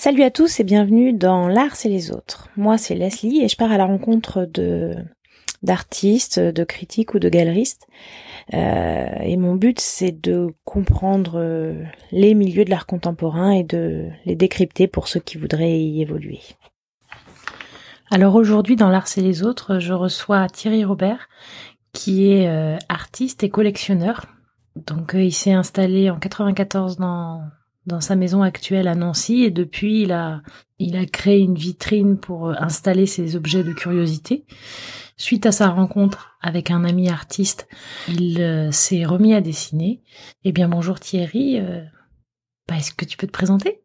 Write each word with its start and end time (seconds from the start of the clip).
Salut 0.00 0.22
à 0.22 0.30
tous 0.30 0.60
et 0.60 0.64
bienvenue 0.64 1.12
dans 1.12 1.46
L'Art 1.46 1.76
c'est 1.76 1.90
les 1.90 2.10
autres. 2.10 2.48
Moi 2.56 2.78
c'est 2.78 2.94
Leslie 2.94 3.42
et 3.42 3.48
je 3.48 3.56
pars 3.56 3.70
à 3.70 3.76
la 3.76 3.84
rencontre 3.84 4.48
de 4.50 4.94
d'artistes, 5.62 6.40
de 6.40 6.64
critiques 6.64 7.12
ou 7.12 7.18
de 7.18 7.28
galeristes. 7.28 7.86
Euh, 8.54 9.10
et 9.20 9.36
mon 9.36 9.56
but 9.56 9.78
c'est 9.78 10.18
de 10.18 10.54
comprendre 10.64 11.32
euh, 11.34 11.84
les 12.12 12.32
milieux 12.32 12.64
de 12.64 12.70
l'art 12.70 12.86
contemporain 12.86 13.50
et 13.50 13.62
de 13.62 14.08
les 14.24 14.36
décrypter 14.36 14.86
pour 14.86 15.06
ceux 15.06 15.20
qui 15.20 15.36
voudraient 15.36 15.78
y 15.78 16.00
évoluer. 16.00 16.40
Alors 18.10 18.36
aujourd'hui 18.36 18.76
dans 18.76 18.88
L'Art 18.88 19.06
c'est 19.06 19.20
les 19.20 19.42
autres, 19.42 19.80
je 19.80 19.92
reçois 19.92 20.48
Thierry 20.48 20.82
Robert 20.82 21.28
qui 21.92 22.32
est 22.32 22.48
euh, 22.48 22.78
artiste 22.88 23.42
et 23.44 23.50
collectionneur. 23.50 24.24
Donc 24.76 25.10
il 25.12 25.34
s'est 25.34 25.52
installé 25.52 26.08
en 26.08 26.18
94 26.18 26.96
dans 26.96 27.42
dans 27.86 28.00
sa 28.00 28.16
maison 28.16 28.42
actuelle 28.42 28.88
à 28.88 28.94
Nancy 28.94 29.42
et 29.42 29.50
depuis 29.50 30.02
il 30.02 30.12
a 30.12 30.42
il 30.80 30.96
a 30.96 31.04
créé 31.04 31.38
une 31.38 31.54
vitrine 31.54 32.16
pour 32.16 32.48
euh, 32.48 32.54
installer 32.58 33.06
ses 33.06 33.36
objets 33.36 33.62
de 33.62 33.72
curiosité. 33.72 34.44
Suite 35.16 35.44
à 35.44 35.52
sa 35.52 35.68
rencontre 35.68 36.38
avec 36.40 36.70
un 36.70 36.84
ami 36.84 37.10
artiste, 37.10 37.68
il 38.08 38.40
euh, 38.40 38.72
s'est 38.72 39.04
remis 39.04 39.34
à 39.34 39.42
dessiner. 39.42 40.00
Eh 40.44 40.52
bien 40.52 40.68
bonjour 40.68 40.98
Thierry, 40.98 41.58
euh, 41.60 41.82
bah, 42.66 42.76
est-ce 42.78 42.92
que 42.92 43.04
tu 43.04 43.18
peux 43.18 43.26
te 43.26 43.32
présenter? 43.32 43.82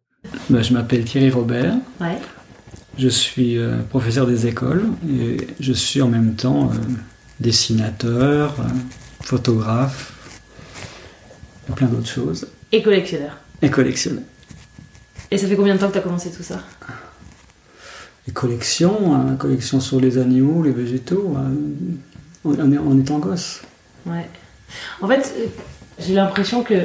Bah, 0.50 0.62
Je 0.62 0.74
m'appelle 0.74 1.04
Thierry 1.04 1.30
Robert. 1.30 1.76
Ouais. 2.00 2.18
Je 2.98 3.10
suis 3.10 3.58
professeur 3.90 4.26
des 4.26 4.48
écoles 4.48 4.86
et 5.10 5.36
je 5.60 5.74
suis 5.74 6.02
en 6.02 6.08
même 6.08 6.36
temps 6.36 6.72
dessinateur, 7.42 8.56
photographe, 9.22 10.14
plein 11.76 11.88
d'autres 11.88 12.08
choses. 12.08 12.48
Et 12.72 12.82
collectionneur. 12.82 13.38
Et 13.66 13.70
collectionner. 13.70 14.22
Et 15.32 15.38
ça 15.38 15.48
fait 15.48 15.56
combien 15.56 15.74
de 15.74 15.80
temps 15.80 15.88
que 15.88 15.94
tu 15.94 15.98
as 15.98 16.02
commencé 16.02 16.32
tout 16.32 16.44
ça? 16.44 16.62
Les 18.28 18.34
collections, 18.34 19.16
hein, 19.16 19.36
collection 19.38 19.80
sur 19.80 20.00
les 20.00 20.18
animaux, 20.18 20.64
les 20.64 20.72
végétaux, 20.72 21.36
hein, 21.36 21.52
en, 22.46 23.00
étant 23.00 23.20
gosse. 23.20 23.62
Ouais. 24.06 24.30
En 25.02 25.08
fait, 25.08 25.34
j'ai 26.00 26.14
l'impression 26.14 26.64
que 26.64 26.76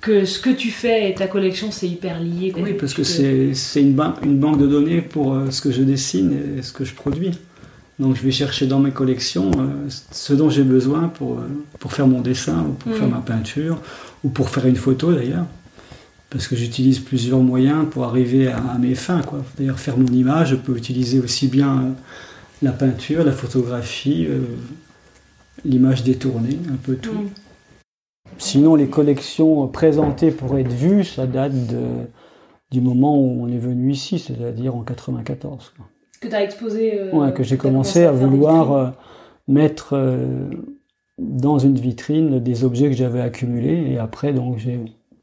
que 0.00 0.24
ce 0.24 0.38
que 0.38 0.50
tu 0.50 0.70
fais 0.70 1.10
et 1.10 1.14
ta 1.14 1.26
collection, 1.26 1.70
c'est 1.70 1.88
hyper 1.88 2.20
lié. 2.20 2.52
Oui, 2.56 2.74
parce 2.74 2.94
que 2.94 3.02
c'est 3.02 3.52
une, 3.80 4.00
une, 4.22 4.38
banque 4.38 4.58
de 4.58 4.66
données 4.66 5.02
pour 5.02 5.34
euh, 5.34 5.50
ce 5.50 5.60
que 5.60 5.72
je 5.72 5.82
dessine 5.82 6.56
et 6.56 6.62
ce 6.62 6.72
que 6.72 6.84
je 6.84 6.94
produis. 6.94 7.38
Donc 7.98 8.14
je 8.14 8.22
vais 8.22 8.30
chercher 8.30 8.66
dans 8.66 8.78
mes 8.78 8.92
collections 8.92 9.50
euh, 9.58 9.88
ce 10.12 10.32
dont 10.32 10.50
j'ai 10.50 10.62
besoin 10.62 11.08
pour, 11.08 11.38
euh, 11.38 11.48
pour 11.80 11.92
faire 11.92 12.06
mon 12.06 12.20
dessin 12.20 12.62
ou 12.62 12.72
pour 12.72 12.94
faire 12.94 13.08
mm. 13.08 13.10
ma 13.10 13.20
peinture 13.20 13.78
ou 14.22 14.28
pour 14.28 14.50
faire 14.50 14.66
une 14.66 14.76
photo 14.76 15.12
d'ailleurs. 15.12 15.46
Parce 16.30 16.46
que 16.46 16.56
j'utilise 16.56 16.98
plusieurs 16.98 17.40
moyens 17.40 17.86
pour 17.90 18.04
arriver 18.04 18.48
à, 18.48 18.76
mes 18.78 18.94
fins. 18.94 19.22
D'ailleurs, 19.56 19.80
faire 19.80 19.96
mon 19.96 20.12
image, 20.12 20.50
je 20.50 20.56
peux 20.56 20.76
utiliser 20.76 21.20
aussi 21.20 21.48
bien 21.48 21.78
euh, 21.78 21.90
la 22.60 22.72
peinture, 22.72 23.24
la 23.24 23.32
photographie, 23.32 24.26
euh, 24.28 24.42
l'image 25.64 26.04
détournée, 26.04 26.58
un 26.70 26.76
peu 26.76 26.96
tout. 26.96 27.14
Mm. 27.14 27.30
Sinon, 28.36 28.74
les 28.74 28.88
collections 28.88 29.66
présentées 29.68 30.30
pour 30.30 30.58
être 30.58 30.72
vues, 30.72 31.02
ça 31.02 31.26
date 31.26 31.66
de, 31.66 31.80
du 32.70 32.82
moment 32.82 33.18
où 33.18 33.42
on 33.42 33.48
est 33.48 33.58
venu 33.58 33.92
ici, 33.92 34.18
c'est-à-dire 34.18 34.76
en 34.76 34.82
94. 34.82 35.72
Que 36.20 36.28
tu 36.28 36.34
as 36.34 36.42
exposé 36.42 36.98
euh, 36.98 37.12
Ouais, 37.12 37.32
que 37.32 37.42
j'ai 37.42 37.56
commencé 37.56 38.04
à, 38.04 38.12
vouloir 38.12 38.94
mettre 39.46 39.96
dans 41.18 41.58
une 41.58 41.74
vitrine 41.74 42.38
des 42.40 42.64
objets 42.64 42.88
que 42.88 42.96
j'avais 42.96 43.20
accumulés. 43.20 43.92
Et 43.92 43.98
après 43.98 44.32
donc 44.32 44.58
j'ai 44.58 44.80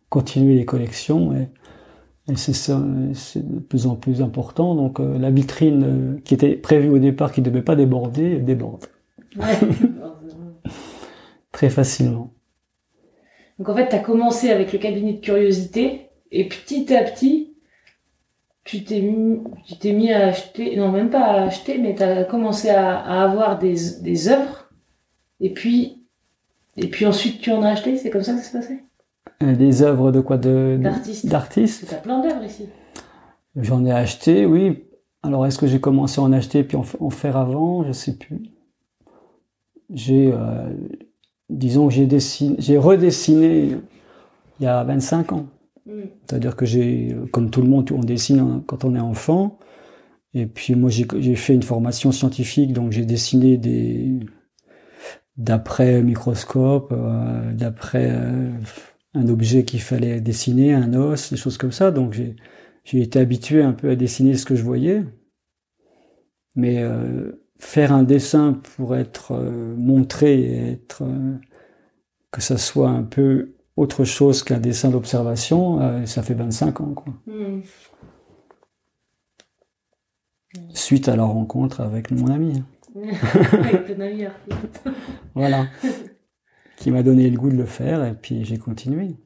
continué 0.09 0.55
les 0.55 0.65
collections 0.65 1.33
et, 1.33 1.47
c'est 2.35 3.47
de 3.47 3.59
plus 3.59 3.85
en 3.85 3.95
plus 3.95 4.21
important. 4.21 4.75
Donc 4.75 4.99
euh, 4.99 5.17
la 5.19 5.29
vitrine 5.29 5.83
euh, 5.83 6.21
qui 6.23 6.33
était 6.33 6.55
prévue 6.55 6.89
au 6.89 6.97
départ 6.97 7.31
qui 7.31 7.41
ne 7.41 7.45
devait 7.45 7.61
pas 7.61 7.75
déborder 7.75 8.37
déborde. 8.39 8.85
Ouais. 9.37 9.43
très 11.51 11.69
facilement. 11.69 12.33
Donc 13.59 13.69
en 13.69 13.75
fait 13.75 13.89
tu 13.89 13.95
as 13.95 13.99
commencé 13.99 14.49
avec 14.49 14.73
le 14.73 14.79
cabinet 14.79 15.13
de 15.13 15.19
curiosité 15.19 16.09
et 16.31 16.47
petit 16.47 16.93
à 16.93 17.03
petit 17.03 17.44
tu 18.65 18.83
t'es 18.83 18.99
mis, 18.99 19.39
tu 19.65 19.77
t'es 19.77 19.93
mis 19.93 20.11
à 20.11 20.27
acheter 20.27 20.75
non 20.75 20.91
même 20.91 21.09
pas 21.09 21.23
à 21.23 21.43
acheter 21.43 21.77
mais 21.77 21.95
tu 21.95 22.03
as 22.03 22.25
commencé 22.25 22.69
à, 22.69 22.99
à 22.99 23.23
avoir 23.23 23.57
des, 23.57 23.75
des 24.01 24.27
œuvres 24.27 24.65
et 25.39 25.49
puis, 25.51 26.03
et 26.77 26.87
puis 26.87 27.05
ensuite, 27.05 27.41
tu 27.41 27.51
en 27.51 27.61
as 27.63 27.69
acheté 27.69 27.97
C'est 27.97 28.09
comme 28.09 28.23
ça 28.23 28.33
que 28.33 28.39
ça 28.39 28.45
s'est 28.45 28.57
passé 28.57 28.83
euh, 29.43 29.55
Des 29.55 29.81
œuvres 29.81 30.11
de 30.11 30.21
quoi? 30.21 30.37
De, 30.37 30.77
D'artistes. 30.79 31.27
D'artistes. 31.27 31.87
Tu 31.87 31.93
as 31.93 31.97
plein 31.97 32.21
d'œuvres 32.21 32.43
ici. 32.43 32.67
J'en 33.55 33.85
ai 33.85 33.91
acheté, 33.91 34.45
oui. 34.45 34.83
Alors, 35.23 35.45
est-ce 35.45 35.57
que 35.57 35.67
j'ai 35.67 35.79
commencé 35.79 36.19
à 36.21 36.23
en 36.23 36.33
acheter 36.33 36.63
puis 36.63 36.77
en, 36.77 37.09
faire 37.09 37.37
avant? 37.37 37.83
Je 37.83 37.91
sais 37.91 38.15
plus. 38.15 38.41
J'ai, 39.91 40.31
euh, 40.33 40.69
disons 41.49 41.87
que 41.87 41.93
j'ai 41.93 42.05
dessiné, 42.05 42.55
j'ai 42.59 42.77
redessiné 42.77 43.77
il 44.59 44.63
y 44.63 44.67
a 44.67 44.83
25 44.83 45.33
ans. 45.33 45.45
Hmm. 45.85 46.05
C'est-à-dire 46.27 46.55
que 46.55 46.65
j'ai, 46.65 47.15
comme 47.31 47.49
tout 47.49 47.61
le 47.61 47.67
monde, 47.67 47.91
on 47.91 47.99
dessine 47.99 48.63
quand 48.67 48.85
on 48.85 48.95
est 48.95 48.99
enfant. 48.99 49.59
Et 50.33 50.47
puis 50.47 50.75
moi, 50.75 50.89
j'ai 50.89 51.35
fait 51.35 51.53
une 51.53 51.63
formation 51.63 52.11
scientifique, 52.11 52.73
donc 52.73 52.91
j'ai 52.91 53.05
dessiné 53.05 53.57
des, 53.57 54.19
d'après 55.37 56.01
microscope, 56.01 56.91
euh, 56.91 57.53
d'après 57.53 58.09
euh, 58.11 58.51
un 59.13 59.27
objet 59.27 59.63
qu'il 59.63 59.81
fallait 59.81 60.21
dessiner, 60.21 60.73
un 60.73 60.93
os, 60.93 61.31
des 61.31 61.37
choses 61.37 61.57
comme 61.57 61.71
ça. 61.71 61.91
Donc 61.91 62.13
j'ai, 62.13 62.35
été 63.01 63.19
habitué 63.19 63.61
un 63.63 63.73
peu 63.73 63.89
à 63.89 63.95
dessiner 63.95 64.35
ce 64.35 64.45
que 64.45 64.55
je 64.55 64.63
voyais. 64.63 65.03
Mais 66.55 66.81
euh, 66.81 67.43
faire 67.57 67.91
un 67.91 68.03
dessin 68.03 68.53
pour 68.75 68.95
être 68.95 69.33
montré 69.77 70.39
et 70.39 70.71
être 70.73 71.03
que 72.31 72.41
ça 72.41 72.57
soit 72.57 72.89
un 72.89 73.03
peu 73.03 73.54
autre 73.75 74.03
chose 74.03 74.43
qu'un 74.43 74.59
dessin 74.59 74.89
d'observation, 74.89 76.05
ça 76.05 76.23
fait 76.23 76.33
25 76.33 76.81
ans. 76.81 76.93
Quoi. 76.93 77.13
Hmm. 77.27 77.61
Suite 80.73 81.09
à 81.09 81.15
la 81.15 81.23
rencontre 81.23 81.81
avec 81.81 82.11
mon 82.11 82.27
ami. 82.27 82.63
voilà. 85.35 85.67
Qui 86.77 86.91
m'a 86.91 87.03
donné 87.03 87.29
le 87.29 87.37
goût 87.37 87.49
de 87.49 87.57
le 87.57 87.65
faire 87.65 88.05
et 88.05 88.13
puis 88.13 88.45
j'ai 88.45 88.57
continué. 88.57 89.17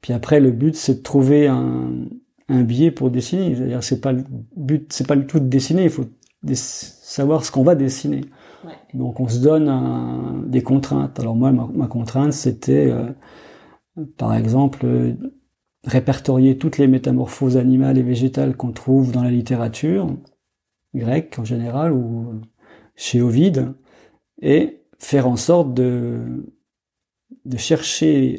Puis 0.00 0.12
après, 0.12 0.40
le 0.40 0.50
but, 0.50 0.76
c'est 0.76 0.96
de 0.96 1.02
trouver 1.02 1.48
un, 1.48 2.06
un 2.48 2.62
biais 2.62 2.90
pour 2.90 3.10
dessiner. 3.10 3.56
C'est-à-dire, 3.56 3.82
c'est 3.82 4.00
pas 4.00 4.12
le 4.12 4.24
but, 4.56 4.92
c'est 4.92 5.06
pas 5.06 5.14
le 5.14 5.26
tout 5.26 5.40
de 5.40 5.48
dessiner. 5.48 5.84
Il 5.84 5.90
faut 5.90 6.06
savoir 6.54 7.44
ce 7.44 7.50
qu'on 7.50 7.64
va 7.64 7.74
dessiner. 7.74 8.22
Donc, 8.94 9.20
on 9.20 9.28
se 9.28 9.38
donne 9.38 10.48
des 10.48 10.62
contraintes. 10.62 11.18
Alors 11.20 11.34
moi, 11.34 11.52
ma, 11.52 11.86
contrainte, 11.86 12.32
c'était, 12.32 12.90
euh, 12.90 13.10
par 14.16 14.34
exemple, 14.34 14.86
répertorier 15.84 16.58
toutes 16.58 16.78
les 16.78 16.88
métamorphoses 16.88 17.56
animales 17.56 17.98
et 17.98 18.02
végétales 18.02 18.56
qu'on 18.56 18.72
trouve 18.72 19.12
dans 19.12 19.22
la 19.22 19.30
littérature 19.30 20.08
grec 20.94 21.36
en 21.38 21.44
général 21.44 21.92
ou 21.92 22.40
chez 22.96 23.20
Ovide 23.20 23.74
et 24.40 24.82
faire 24.98 25.28
en 25.28 25.36
sorte 25.36 25.74
de, 25.74 26.46
de 27.44 27.56
chercher 27.56 28.38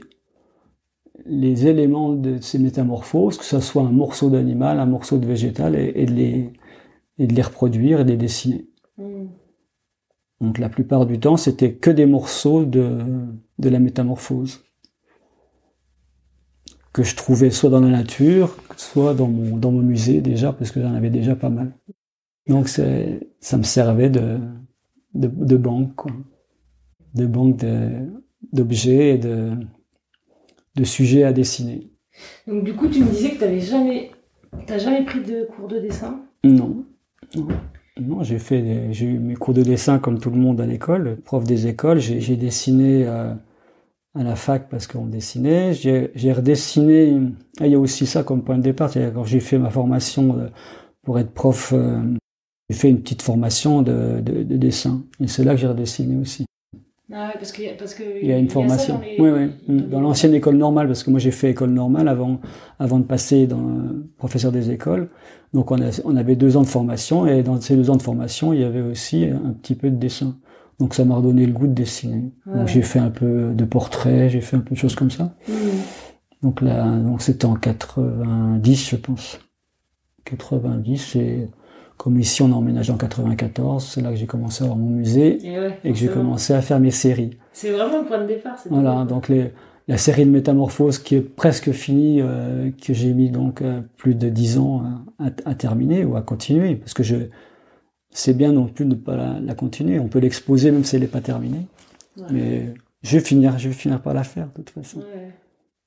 les 1.25 1.67
éléments 1.67 2.13
de 2.13 2.39
ces 2.41 2.59
métamorphoses, 2.59 3.37
que 3.37 3.45
ce 3.45 3.59
soit 3.59 3.83
un 3.83 3.91
morceau 3.91 4.29
d'animal, 4.29 4.79
un 4.79 4.85
morceau 4.85 5.17
de 5.17 5.25
végétal, 5.25 5.75
et, 5.75 6.05
de, 6.05 6.13
les, 6.13 6.53
et 7.17 7.27
de 7.27 7.33
les 7.33 7.41
reproduire 7.41 8.01
et 8.01 8.05
de 8.05 8.11
les 8.11 8.17
dessiner. 8.17 8.65
Mm. 8.97 9.25
Donc 10.41 10.59
la 10.59 10.69
plupart 10.69 11.05
du 11.05 11.19
temps, 11.19 11.37
c'était 11.37 11.73
que 11.73 11.89
des 11.89 12.05
morceaux 12.05 12.63
de, 12.65 12.99
de 13.59 13.69
la 13.69 13.79
métamorphose 13.79 14.63
que 16.93 17.03
je 17.03 17.15
trouvais 17.15 17.51
soit 17.51 17.69
dans 17.69 17.79
la 17.79 17.89
nature, 17.89 18.55
soit 18.75 19.13
dans 19.13 19.27
mon, 19.27 19.57
dans 19.57 19.71
mon 19.71 19.81
musée 19.81 20.21
déjà, 20.21 20.51
parce 20.51 20.71
que 20.71 20.81
j'en 20.81 20.95
avais 20.95 21.11
déjà 21.11 21.35
pas 21.35 21.49
mal. 21.49 21.73
Donc 22.47 22.69
ça 22.69 23.57
me 23.57 23.63
servait 23.63 24.09
de, 24.09 24.39
de, 25.13 25.27
de 25.27 25.57
banque, 25.57 25.95
quoi. 25.95 26.11
de 27.13 27.25
banque 27.25 27.63
d'objets 28.53 29.15
et 29.15 29.17
de, 29.17 29.51
de 30.75 30.83
sujets 30.83 31.23
à 31.23 31.33
dessiner. 31.33 31.89
Donc 32.47 32.63
du 32.63 32.73
coup, 32.73 32.87
tu 32.87 33.03
me 33.03 33.09
disais 33.09 33.31
que 33.31 33.35
tu 33.35 33.41
n'avais 33.41 33.59
jamais, 33.59 34.11
t'as 34.65 34.77
jamais 34.79 35.03
pris 35.03 35.21
de 35.21 35.45
cours 35.45 35.67
de 35.67 35.79
dessin? 35.79 36.21
Non, 36.43 36.85
non. 37.35 37.47
J'ai 38.21 38.39
fait, 38.39 38.93
j'ai 38.93 39.05
eu 39.05 39.19
mes 39.19 39.35
cours 39.35 39.53
de 39.53 39.63
dessin 39.63 39.99
comme 39.99 40.19
tout 40.19 40.29
le 40.29 40.37
monde 40.37 40.61
à 40.61 40.65
l'école, 40.65 41.17
prof 41.23 41.43
des 41.43 41.67
écoles. 41.67 41.99
J'ai 41.99 42.35
dessiné 42.35 43.05
euh, 43.05 43.33
à 44.15 44.23
la 44.23 44.35
fac 44.35 44.69
parce 44.69 44.87
qu'on 44.87 45.05
dessinait. 45.05 45.73
J'ai 45.73 46.31
redessiné. 46.33 47.19
Ah, 47.59 47.67
il 47.67 47.71
y 47.71 47.75
a 47.75 47.79
aussi 47.79 48.05
ça 48.05 48.23
comme 48.23 48.43
point 48.43 48.57
de 48.57 48.63
départ. 48.63 48.91
Quand 48.93 49.23
j'ai 49.23 49.39
fait 49.39 49.57
ma 49.57 49.69
formation 49.69 50.37
euh, 50.37 50.47
pour 51.03 51.19
être 51.19 51.31
prof 51.31 51.73
euh, 51.75 52.01
j'ai 52.69 52.75
fait 52.75 52.89
une 52.89 53.01
petite 53.01 53.21
formation 53.21 53.81
de, 53.81 54.19
de, 54.19 54.57
dessin. 54.57 55.03
Et 55.21 55.27
c'est 55.27 55.43
là 55.43 55.53
que 55.53 55.61
j'ai 55.61 55.67
redessiné 55.67 56.17
aussi. 56.17 56.45
Ah 57.11 57.27
ouais, 57.27 57.33
parce 57.35 57.53
que, 57.53 57.77
parce 57.77 57.93
que 57.93 58.03
il 58.21 58.27
y 58.27 58.33
a 58.33 58.37
une 58.37 58.49
formation. 58.49 58.95
dans 58.95 59.01
les... 59.01 59.15
Oui, 59.19 59.29
oui. 59.29 59.81
Dans 59.89 60.01
l'ancienne 60.01 60.33
école 60.33 60.57
normale, 60.57 60.87
parce 60.87 61.03
que 61.03 61.09
moi 61.09 61.19
j'ai 61.19 61.31
fait 61.31 61.51
école 61.51 61.69
normale 61.69 62.09
avant, 62.09 62.41
avant 62.79 62.99
de 62.99 63.05
passer 63.05 63.47
dans 63.47 63.63
professeur 64.17 64.51
des 64.51 64.71
écoles. 64.71 65.09
Donc 65.53 65.71
on, 65.71 65.81
a, 65.81 66.01
on 66.03 66.17
avait 66.17 66.35
deux 66.35 66.57
ans 66.57 66.63
de 66.63 66.67
formation 66.67 67.25
et 67.25 67.43
dans 67.43 67.59
ces 67.61 67.77
deux 67.77 67.89
ans 67.89 67.95
de 67.95 68.01
formation, 68.01 68.51
il 68.51 68.59
y 68.59 68.63
avait 68.65 68.81
aussi 68.81 69.25
un 69.25 69.53
petit 69.53 69.75
peu 69.75 69.89
de 69.89 69.95
dessin. 69.95 70.37
Donc 70.79 70.93
ça 70.93 71.05
m'a 71.05 71.15
redonné 71.15 71.45
le 71.45 71.53
goût 71.53 71.67
de 71.67 71.73
dessiner. 71.73 72.31
Donc 72.45 72.67
j'ai 72.67 72.81
fait 72.81 72.99
un 72.99 73.09
peu 73.09 73.53
de 73.53 73.65
portraits, 73.65 74.29
j'ai 74.29 74.41
fait 74.41 74.57
un 74.57 74.61
peu 74.61 74.75
de 74.75 74.79
choses 74.79 74.95
comme 74.95 75.09
ça. 75.09 75.35
Mmh. 75.47 75.53
Donc 76.43 76.61
là, 76.61 76.85
donc 76.97 77.21
c'était 77.21 77.45
en 77.45 77.55
90, 77.55 78.89
je 78.89 78.95
pense. 78.97 79.39
90, 80.25 81.15
et 81.15 81.49
comme 81.97 82.19
ici 82.19 82.41
on 82.41 82.51
a 82.51 82.55
emménagé 82.55 82.91
en 82.91 82.97
94, 82.97 83.83
c'est 83.83 84.01
là 84.01 84.11
que 84.11 84.15
j'ai 84.15 84.27
commencé 84.27 84.63
à 84.63 84.65
avoir 84.65 84.77
mon 84.77 84.89
musée 84.89 85.39
et, 85.83 85.91
que 85.91 85.97
j'ai 85.97 86.07
commencé 86.07 86.53
à 86.53 86.61
faire 86.61 86.79
mes 86.79 86.91
séries. 86.91 87.37
C'est 87.53 87.71
vraiment 87.71 87.99
le 88.01 88.05
point 88.05 88.21
de 88.21 88.27
départ. 88.27 88.57
Voilà, 88.69 89.03
donc 89.05 89.27
les, 89.29 89.51
la 89.87 89.97
série 89.97 90.25
de 90.25 90.29
métamorphose 90.29 90.99
qui 90.99 91.15
est 91.15 91.21
presque 91.21 91.71
finie, 91.71 92.21
euh, 92.21 92.69
que 92.71 92.93
j'ai 92.93 93.13
mis 93.13 93.29
donc 93.29 93.61
euh, 93.61 93.81
plus 93.97 94.15
de 94.15 94.29
10 94.29 94.59
ans 94.59 94.83
à, 95.19 95.29
à, 95.45 95.55
terminer 95.55 96.05
ou 96.05 96.15
à 96.15 96.21
continuer, 96.21 96.75
parce 96.75 96.93
que 96.93 97.03
je 97.03 97.15
c'est 98.09 98.35
bien 98.35 98.51
non 98.51 98.67
plus 98.67 98.85
de 98.85 98.91
ne 98.91 98.95
pas 98.95 99.15
la, 99.39 99.53
continuer. 99.53 99.99
On 99.99 100.07
peut 100.07 100.19
l'exposer 100.19 100.71
même 100.71 100.83
si 100.83 100.95
elle 100.95 101.03
n'est 101.03 101.07
pas 101.07 101.21
terminée. 101.21 101.67
Mais 102.31 102.73
je 103.03 103.17
vais 103.17 103.23
finir, 103.23 103.59
je 103.59 103.67
vais 103.67 103.75
finir 103.75 104.01
par 104.01 104.13
la 104.13 104.23
faire 104.23 104.47
de 104.47 104.63
toute 104.63 104.71
façon. 104.71 105.01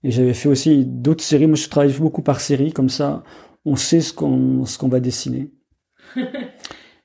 Et 0.05 0.11
j'avais 0.11 0.35
fait 0.35 0.49
aussi 0.49 0.85
d'autres 0.85 1.25
séries. 1.25 1.49
Moi, 1.49 1.57
je 1.57 1.69
travaille 1.69 1.93
beaucoup 1.93 2.23
par 2.23 2.41
série, 2.41 2.73
comme 2.73 2.89
ça, 2.89 3.25
on 3.65 3.75
sait 3.75 4.01
ce 4.01 4.12
qu'on 4.12 4.65
ce 4.65 4.79
qu'on 4.79 4.89
va 4.89 5.01
dessiner. 5.01 5.51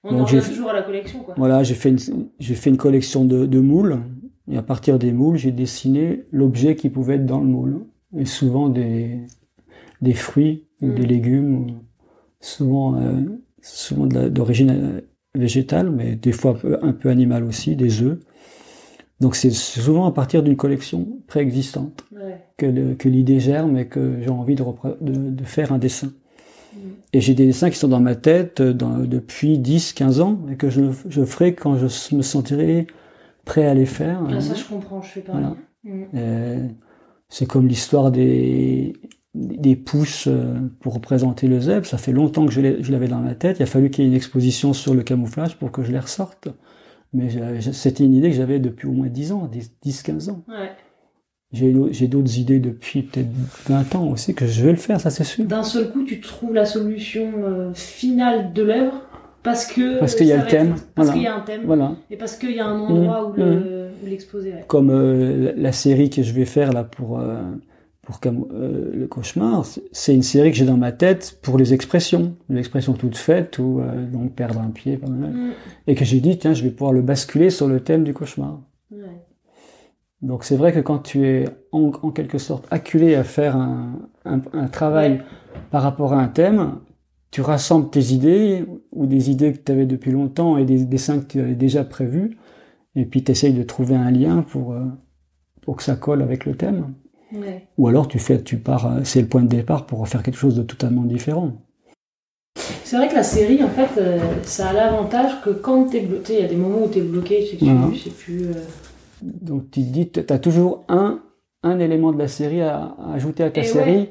On 0.04 0.20
en 0.20 0.26
revient 0.26 0.42
toujours 0.46 0.70
à 0.70 0.74
la 0.74 0.82
collection, 0.82 1.20
quoi. 1.20 1.34
Voilà, 1.38 1.64
j'ai 1.64 1.76
fait 1.76 1.90
une 1.90 2.30
j'ai 2.40 2.56
fait 2.56 2.70
une 2.70 2.78
collection 2.78 3.26
de, 3.26 3.46
de 3.46 3.60
moules. 3.60 4.00
Et 4.52 4.58
à 4.58 4.62
partir 4.62 5.00
des 5.00 5.12
moules, 5.12 5.38
j'ai 5.38 5.52
dessiné 5.52 6.24
l'objet 6.32 6.76
qui 6.76 6.90
pouvait 6.90 7.16
être 7.16 7.26
dans 7.26 7.40
le 7.40 7.48
moule. 7.48 7.86
Et 8.16 8.26
souvent 8.26 8.70
des 8.70 9.20
des 10.02 10.14
fruits 10.14 10.68
ou 10.82 10.92
des 10.92 11.04
mm. 11.04 11.08
légumes, 11.08 11.80
souvent 12.40 12.96
euh, 12.96 13.22
souvent 13.62 14.06
d'origine 14.06 14.70
euh, 14.72 15.02
végétale, 15.34 15.90
mais 15.90 16.16
des 16.16 16.32
fois 16.32 16.52
un 16.52 16.56
peu, 16.56 16.78
un 16.82 16.94
peu 16.94 17.10
animale 17.10 17.44
aussi, 17.44 17.76
des 17.76 18.02
œufs. 18.04 18.20
Donc 19.22 19.36
c'est 19.36 19.52
souvent 19.52 20.06
à 20.06 20.12
partir 20.12 20.44
d'une 20.44 20.58
collection 20.58 21.08
préexistante 21.28 22.06
que, 22.58 22.94
que 22.94 23.10
l'idée 23.10 23.40
germe 23.40 23.78
et 23.78 23.88
que 23.88 24.22
j'ai 24.22 24.30
envie 24.30 24.56
de, 24.56 24.64
de, 25.02 25.44
faire 25.46 25.72
un 25.72 25.78
dessin. 25.78 26.12
Et 27.14 27.22
j'ai 27.22 27.34
des 27.34 27.46
dessins 27.46 27.70
qui 27.70 27.78
sont 27.78 27.88
dans 27.88 28.00
ma 28.00 28.16
tête 28.16 28.62
euh, 28.62 28.74
dans, 28.74 29.00
depuis 29.00 29.58
10, 29.58 29.94
15 29.94 30.20
ans 30.22 30.40
et 30.52 30.56
que 30.56 30.70
je, 30.70 30.82
je 31.10 31.24
ferai 31.24 31.54
quand 31.54 31.78
je 31.78 32.16
me 32.16 32.22
sentirai 32.22 32.88
prêt 33.46 33.66
à 33.66 33.74
les 33.74 33.86
faire. 33.86 34.22
Ah, 34.30 34.42
ça, 34.42 34.56
je 34.56 34.66
comprends, 34.66 35.02
je 35.02 35.10
fais 35.10 35.22
pas. 35.22 35.34
Voilà. 35.34 35.56
Mm. 35.84 36.70
C'est 37.30 37.48
comme 37.48 37.68
l'histoire 37.68 38.12
des, 38.12 38.94
des 39.36 39.76
pousses 39.76 40.28
euh, 40.28 40.56
pour 40.80 40.94
représenter 40.94 41.48
le 41.48 41.60
zèbre. 41.60 41.86
Ça 41.86 41.98
fait 41.98 42.14
longtemps 42.14 42.46
que 42.46 42.52
je 42.54 42.92
l'avais 42.92 43.08
dans 43.08 43.20
ma 43.20 43.36
tête. 43.36 43.60
Il 43.60 43.64
a 43.64 43.68
fallu 43.68 43.90
qu'il 43.90 44.04
y 44.04 44.08
ait 44.08 44.10
une 44.10 44.16
exposition 44.16 44.74
sur 44.74 44.94
le 44.94 45.04
camouflage 45.04 45.58
pour 45.58 45.72
que 45.72 45.84
je 45.84 45.92
les 45.92 46.00
ressorte. 46.00 46.48
Mais 47.14 47.30
c'était 47.62 48.04
une 48.04 48.14
idée 48.14 48.30
que 48.30 48.36
j'avais 48.36 48.60
depuis 48.60 48.88
au 48.88 48.92
moins 48.92 49.08
10 49.08 49.32
ans, 49.32 49.50
10-15 49.86 50.30
ans. 50.32 50.44
Ouais. 50.50 50.72
J'ai 51.56 52.08
d'autres 52.08 52.38
idées 52.38 52.60
depuis 52.60 53.04
peut-être 53.04 53.30
20 53.68 53.96
ans 53.96 54.10
aussi 54.10 54.34
que 54.36 54.46
je 54.46 54.64
vais 54.64 54.72
le 54.72 54.78
faire, 54.78 55.00
ça 55.00 55.10
c'est 55.10 55.24
sûr. 55.24 55.46
D'un 55.46 55.64
seul 55.64 55.92
coup, 55.92 56.04
tu 56.04 56.20
trouves 56.20 56.54
la 56.54 56.66
solution 56.66 57.32
euh, 57.38 57.74
finale 57.74 58.52
de 58.54 58.64
l'œuvre 58.64 59.02
parce 59.42 59.66
que 59.66 60.00
parce 60.00 60.16
qu'il 60.16 60.28
y 60.28 60.34
a 60.34 60.44
le 60.44 60.48
thème, 60.48 60.76
parce 60.96 61.12
qu'il 61.12 61.22
y 61.22 61.28
a 61.28 61.36
un 61.36 61.42
thème, 61.42 61.62
voilà. 61.66 61.96
et 62.10 62.18
parce 62.18 62.36
qu'il 62.36 62.52
y 62.52 62.60
a 62.60 62.66
un 62.66 62.80
endroit 62.80 63.34
mmh. 63.38 63.42
où 64.04 64.10
l'exposer. 64.10 64.54
Comme 64.68 64.90
euh, 64.90 65.54
la, 65.56 65.72
série 65.72 66.10
que 66.10 66.24
je 66.24 66.34
vais 66.34 66.46
faire 66.46 66.74
là 66.74 66.84
pour 66.84 67.22
pour 68.02 68.20
euh, 68.26 68.92
le 68.94 69.08
cauchemar, 69.08 69.66
c'est 69.92 70.14
une 70.14 70.24
série 70.24 70.52
que 70.52 70.58
j'ai 70.58 70.66
dans 70.66 70.78
ma 70.78 70.92
tête 70.92 71.40
pour 71.42 71.58
les 71.58 71.74
expressions, 71.74 72.36
les 72.50 72.60
expressions 72.60 72.94
toutes 72.94 73.18
faites 73.18 73.60
ou 73.60 73.82
donc 74.12 74.34
perdre 74.34 74.60
un 74.60 74.72
pied, 74.72 74.98
mm. 74.98 75.52
et 75.88 75.96
que 75.96 76.04
j'ai 76.04 76.20
dit 76.20 76.38
tiens 76.38 76.54
je 76.54 76.64
vais 76.64 76.72
pouvoir 76.72 76.92
le 76.92 77.02
basculer 77.02 77.50
sur 77.50 77.68
le 77.68 77.80
thème 77.80 78.04
du 78.04 78.14
cauchemar. 78.14 78.60
Donc 80.26 80.44
c'est 80.44 80.56
vrai 80.56 80.74
que 80.74 80.80
quand 80.80 80.98
tu 80.98 81.28
es 81.28 81.46
en, 81.72 81.92
quelque 82.10 82.40
sorte 82.40 82.66
acculé 82.72 83.14
à 83.14 83.24
faire 83.24 83.56
un, 83.56 84.00
un, 84.26 84.68
travail 84.68 85.22
par 85.70 85.84
rapport 85.84 86.14
à 86.14 86.18
un 86.20 86.28
thème, 86.28 86.80
tu 87.30 87.42
rassembles 87.42 87.92
tes 87.92 88.12
idées 88.12 88.66
ou 88.92 89.06
des 89.06 89.30
idées 89.30 89.54
que 89.54 89.60
tu 89.60 89.72
avais 89.72 89.86
depuis 89.86 90.12
longtemps 90.12 90.58
et 90.58 90.66
des 90.66 90.84
dessins 90.84 91.20
que 91.20 91.26
tu 91.26 91.40
avais 91.40 91.54
déjà 91.54 91.84
prévus, 91.84 92.38
et 92.96 93.06
puis 93.06 93.24
tu 93.24 93.32
essayes 93.32 93.54
de 93.54 93.62
trouver 93.62 93.96
un 93.96 94.10
lien 94.10 94.42
pour, 94.42 94.72
euh, 94.72 94.86
pour 95.62 95.76
que 95.76 95.84
ça 95.84 95.96
colle 95.96 96.24
avec 96.24 96.46
le 96.46 96.56
thème. 96.56 96.96
Ou 97.78 97.88
alors 97.88 98.08
tu 98.08 98.18
fais, 98.18 98.42
tu 98.42 98.58
pars, 98.58 98.88
euh, 98.88 99.02
c'est 99.04 99.22
le 99.22 99.28
point 99.28 99.44
de 99.44 99.48
départ 99.48 99.86
pour 99.86 100.08
faire 100.08 100.24
quelque 100.24 100.38
chose 100.38 100.56
de 100.56 100.64
totalement 100.64 101.04
différent. 101.04 101.52
C'est 102.84 102.98
vrai 102.98 103.10
que 103.10 103.16
la 103.16 103.24
série, 103.24 103.64
en 103.64 103.70
fait, 103.70 104.00
euh, 104.00 104.20
ça 104.44 104.70
a 104.70 104.74
l'avantage 104.74 105.42
que 105.44 105.52
quand 105.52 105.86
tu 105.86 105.98
es 105.98 106.02
bloqué, 106.02 106.36
il 106.36 106.42
y 106.42 106.46
a 106.46 106.48
des 106.48 106.56
moments 106.56 106.86
où 106.86 106.90
tu 106.90 107.00
es 107.00 107.02
bloqué, 107.02 107.46
je 107.46 107.58
sais, 107.98 108.10
plus. 108.10 108.46
Euh, 108.46 108.54
Donc 109.26 109.72
tu 109.72 109.82
te 109.82 109.88
dis, 109.88 110.10
tu 110.10 110.22
as 110.28 110.40
toujours 110.40 110.84
un, 110.88 111.22
un 111.64 111.80
élément 111.80 112.12
de 112.12 112.18
la 112.18 112.28
série 112.28 112.62
à, 112.62 112.96
ajouter 113.14 113.44
à 113.44 113.52
ta 113.52 113.64
série, 113.64 114.10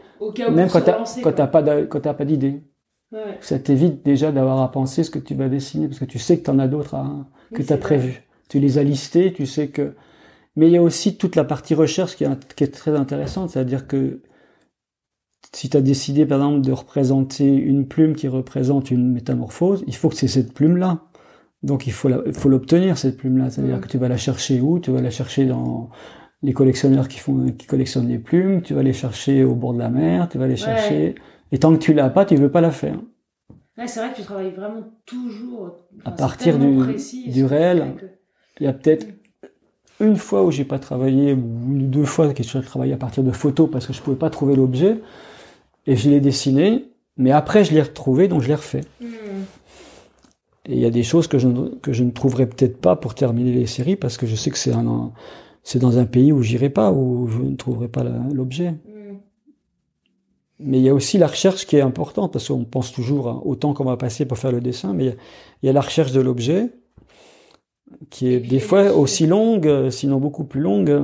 même 0.50 0.68
quand 0.68 0.82
tu 0.82 0.90
n'as 1.24 1.46
pas, 1.46 2.14
pas 2.14 2.24
d'idée. 2.24 2.62
Ça 3.40 3.58
t'évite 3.58 4.04
déjà 4.04 4.32
d'avoir 4.32 4.60
à 4.60 4.72
penser 4.72 5.04
ce 5.04 5.10
que 5.10 5.20
tu 5.20 5.34
vas 5.34 5.48
dessiner, 5.48 5.86
parce 5.86 6.00
que 6.00 6.04
tu 6.04 6.18
sais 6.18 6.38
que 6.38 6.44
tu 6.44 6.50
en 6.50 6.58
as 6.58 6.68
d'autres 6.68 6.96
que 7.54 7.62
tu 7.62 7.72
as 7.72 7.78
prévu. 7.78 8.22
Tu 8.48 8.58
les 8.58 8.78
as 8.78 8.82
listés, 8.82 9.32
tu 9.32 9.46
sais 9.46 9.68
que 9.68 9.94
mais 10.56 10.68
il 10.68 10.72
y 10.72 10.76
a 10.76 10.82
aussi 10.82 11.16
toute 11.16 11.36
la 11.36 11.44
partie 11.44 11.74
recherche 11.74 12.16
qui 12.16 12.24
est, 12.24 12.54
qui 12.54 12.64
est 12.64 12.72
très 12.72 12.94
intéressante, 12.94 13.50
c'est-à-dire 13.50 13.86
que 13.86 14.22
si 15.52 15.68
tu 15.68 15.76
as 15.76 15.80
décidé 15.80 16.26
par 16.26 16.38
exemple 16.38 16.60
de 16.62 16.72
représenter 16.72 17.46
une 17.46 17.86
plume 17.86 18.14
qui 18.14 18.28
représente 18.28 18.90
une 18.90 19.12
métamorphose, 19.12 19.84
il 19.86 19.94
faut 19.94 20.08
que 20.08 20.16
c'est 20.16 20.28
cette 20.28 20.52
plume-là. 20.52 21.02
Donc 21.64 21.86
il 21.86 21.92
faut 21.92 22.10
faut 22.34 22.48
l'obtenir 22.48 22.98
cette 22.98 23.16
plume-là, 23.16 23.48
c'est-à-dire 23.50 23.80
que 23.80 23.88
tu 23.88 23.98
vas 23.98 24.08
la 24.08 24.18
chercher 24.18 24.60
où? 24.60 24.78
Tu 24.78 24.90
vas 24.90 25.00
la 25.00 25.10
chercher 25.10 25.46
dans 25.46 25.88
les 26.42 26.52
collectionneurs 26.52 27.08
qui 27.08 27.18
font 27.18 27.46
qui 27.58 27.66
collectionnent 27.66 28.08
les 28.08 28.18
plumes, 28.18 28.60
tu 28.60 28.74
vas 28.74 28.82
les 28.82 28.92
chercher 28.92 29.44
au 29.44 29.54
bord 29.54 29.72
de 29.72 29.78
la 29.78 29.88
mer, 29.88 30.28
tu 30.28 30.36
vas 30.36 30.46
les 30.46 30.56
chercher. 30.56 31.14
Et 31.52 31.58
tant 31.58 31.72
que 31.72 31.78
tu 31.78 31.94
l'as 31.94 32.10
pas, 32.10 32.26
tu 32.26 32.36
veux 32.36 32.50
pas 32.50 32.60
la 32.60 32.70
faire. 32.70 32.98
Ouais, 33.78 33.88
c'est 33.88 33.98
vrai 34.00 34.10
que 34.12 34.16
tu 34.16 34.22
travailles 34.22 34.52
vraiment 34.52 34.84
toujours 35.06 35.78
à 36.04 36.10
partir 36.10 36.58
du, 36.58 36.96
du 37.28 37.44
réel. 37.44 37.94
Il 38.60 38.64
y 38.64 38.66
a 38.68 38.72
peut-être 38.72 39.06
une 40.00 40.16
fois 40.16 40.44
où 40.44 40.50
j'ai 40.50 40.64
pas 40.64 40.78
travaillé, 40.78 41.32
ou 41.32 41.78
deux 41.78 42.04
fois 42.04 42.32
que 42.32 42.42
j'ai 42.42 42.60
travaillé 42.60 42.92
à 42.92 42.98
partir 42.98 43.22
de 43.22 43.32
photos 43.32 43.70
parce 43.70 43.86
que 43.86 43.92
je 43.92 44.02
pouvais 44.02 44.16
pas 44.16 44.30
trouver 44.30 44.54
l'objet, 44.54 45.00
et 45.86 45.96
je 45.96 46.10
l'ai 46.10 46.20
dessiné, 46.20 46.90
mais 47.16 47.30
après 47.30 47.64
je 47.64 47.72
l'ai 47.72 47.82
retrouvé, 47.82 48.28
donc 48.28 48.42
je 48.42 48.48
l'ai 48.48 48.54
refait. 48.54 48.84
Hmm. 49.00 49.06
Et 50.66 50.74
il 50.74 50.78
y 50.80 50.86
a 50.86 50.90
des 50.90 51.02
choses 51.02 51.26
que 51.26 51.38
je, 51.38 51.48
que 51.82 51.92
je 51.92 52.04
ne 52.04 52.10
trouverai 52.10 52.46
peut-être 52.46 52.78
pas 52.78 52.96
pour 52.96 53.14
terminer 53.14 53.52
les 53.52 53.66
séries 53.66 53.96
parce 53.96 54.16
que 54.16 54.26
je 54.26 54.34
sais 54.34 54.50
que 54.50 54.58
c'est 54.58 54.72
un, 54.72 55.12
c'est 55.62 55.78
dans 55.78 55.98
un 55.98 56.06
pays 56.06 56.32
où 56.32 56.42
j'irai 56.42 56.70
pas, 56.70 56.90
où 56.90 57.26
je 57.28 57.38
ne 57.38 57.56
trouverai 57.56 57.88
pas 57.88 58.04
l'objet. 58.32 58.70
Hmm. 58.70 59.18
Mais 60.60 60.78
il 60.78 60.84
y 60.84 60.88
a 60.88 60.94
aussi 60.94 61.18
la 61.18 61.26
recherche 61.26 61.66
qui 61.66 61.76
est 61.76 61.82
importante 61.82 62.32
parce 62.32 62.48
qu'on 62.48 62.64
pense 62.64 62.92
toujours 62.92 63.42
au 63.44 63.56
temps 63.56 63.74
qu'on 63.74 63.84
va 63.84 63.96
passer 63.96 64.24
pour 64.24 64.38
faire 64.38 64.52
le 64.52 64.60
dessin, 64.60 64.94
mais 64.94 65.16
il 65.62 65.66
y 65.66 65.68
a 65.68 65.72
la 65.72 65.82
recherche 65.82 66.12
de 66.12 66.20
l'objet, 66.20 66.70
qui 68.10 68.32
est 68.32 68.40
des 68.40 68.60
fois 68.60 68.92
aussi 68.92 69.26
longue, 69.26 69.90
sinon 69.90 70.18
beaucoup 70.18 70.44
plus 70.44 70.60
longue. 70.60 71.02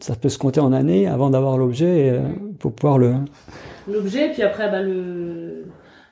Ça 0.00 0.16
peut 0.16 0.28
se 0.28 0.38
compter 0.38 0.60
en 0.60 0.72
années 0.72 1.06
avant 1.06 1.30
d'avoir 1.30 1.56
l'objet 1.56 2.10
euh, 2.10 2.22
pour 2.58 2.72
pouvoir 2.74 2.98
le. 2.98 3.14
L'objet, 3.88 4.30
puis 4.32 4.42
après 4.42 4.70
bah, 4.70 4.82
le 4.82 5.64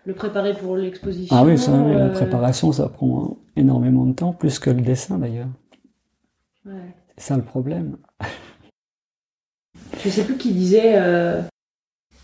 le 0.06 0.14
préparer 0.14 0.54
pour 0.54 0.76
l'exposition. 0.76 1.34
Ah 1.36 1.44
oui, 1.44 1.58
ça, 1.58 1.72
la 1.72 1.78
euh, 1.78 2.08
préparation, 2.10 2.72
ça 2.72 2.88
prend 2.88 3.36
énormément 3.56 4.06
de 4.06 4.12
temps, 4.12 4.32
plus 4.32 4.58
que 4.58 4.70
le 4.70 4.80
dessin 4.80 5.18
d'ailleurs. 5.18 5.48
Ouais. 6.66 6.94
C'est 7.16 7.28
ça 7.28 7.36
le 7.36 7.42
problème. 7.42 7.96
Je 10.02 10.08
sais 10.08 10.24
plus 10.24 10.36
qui 10.36 10.52
disait 10.52 10.98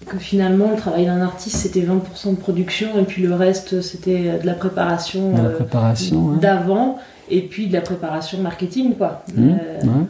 que 0.07 0.19
finalement 0.19 0.71
le 0.71 0.77
travail 0.77 1.07
d'un 1.07 1.21
artiste 1.21 1.57
c'était 1.57 1.83
20% 1.83 2.31
de 2.31 2.37
production 2.37 2.99
et 2.99 3.05
puis 3.05 3.23
le 3.23 3.35
reste 3.35 3.83
c'était 3.83 4.39
de 4.39 4.47
la 4.47 4.55
préparation, 4.55 5.33
de 5.33 5.43
la 5.43 5.51
préparation 5.51 6.33
d'avant 6.37 6.99
et 7.29 7.43
puis 7.43 7.69
de 7.69 7.73
la 7.73 7.81
préparation 7.81 8.41
marketing, 8.41 8.97
quoi. 8.97 9.23
Mmh, 9.35 9.51
euh, 9.85 10.05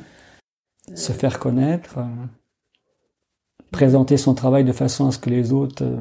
Se 0.95 1.13
faire 1.13 1.39
connaître, 1.39 1.99
euh, 1.99 2.05
présenter 3.71 4.17
son 4.17 4.35
travail 4.35 4.65
de 4.65 4.73
façon 4.73 5.09
à 5.09 5.13
ce 5.13 5.19
que 5.19 5.31
les 5.31 5.53
autres 5.53 5.85
euh, 5.85 5.97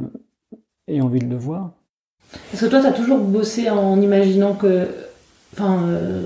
aient 0.87 1.01
envie 1.01 1.19
de 1.19 1.29
le 1.29 1.37
voir. 1.37 1.71
Parce 2.51 2.63
que 2.63 2.69
toi, 2.69 2.81
tu 2.81 2.87
as 2.87 2.91
toujours 2.91 3.19
bossé 3.19 3.69
en 3.69 4.01
imaginant 4.01 4.53
que 4.53 4.87
enfin, 5.53 5.83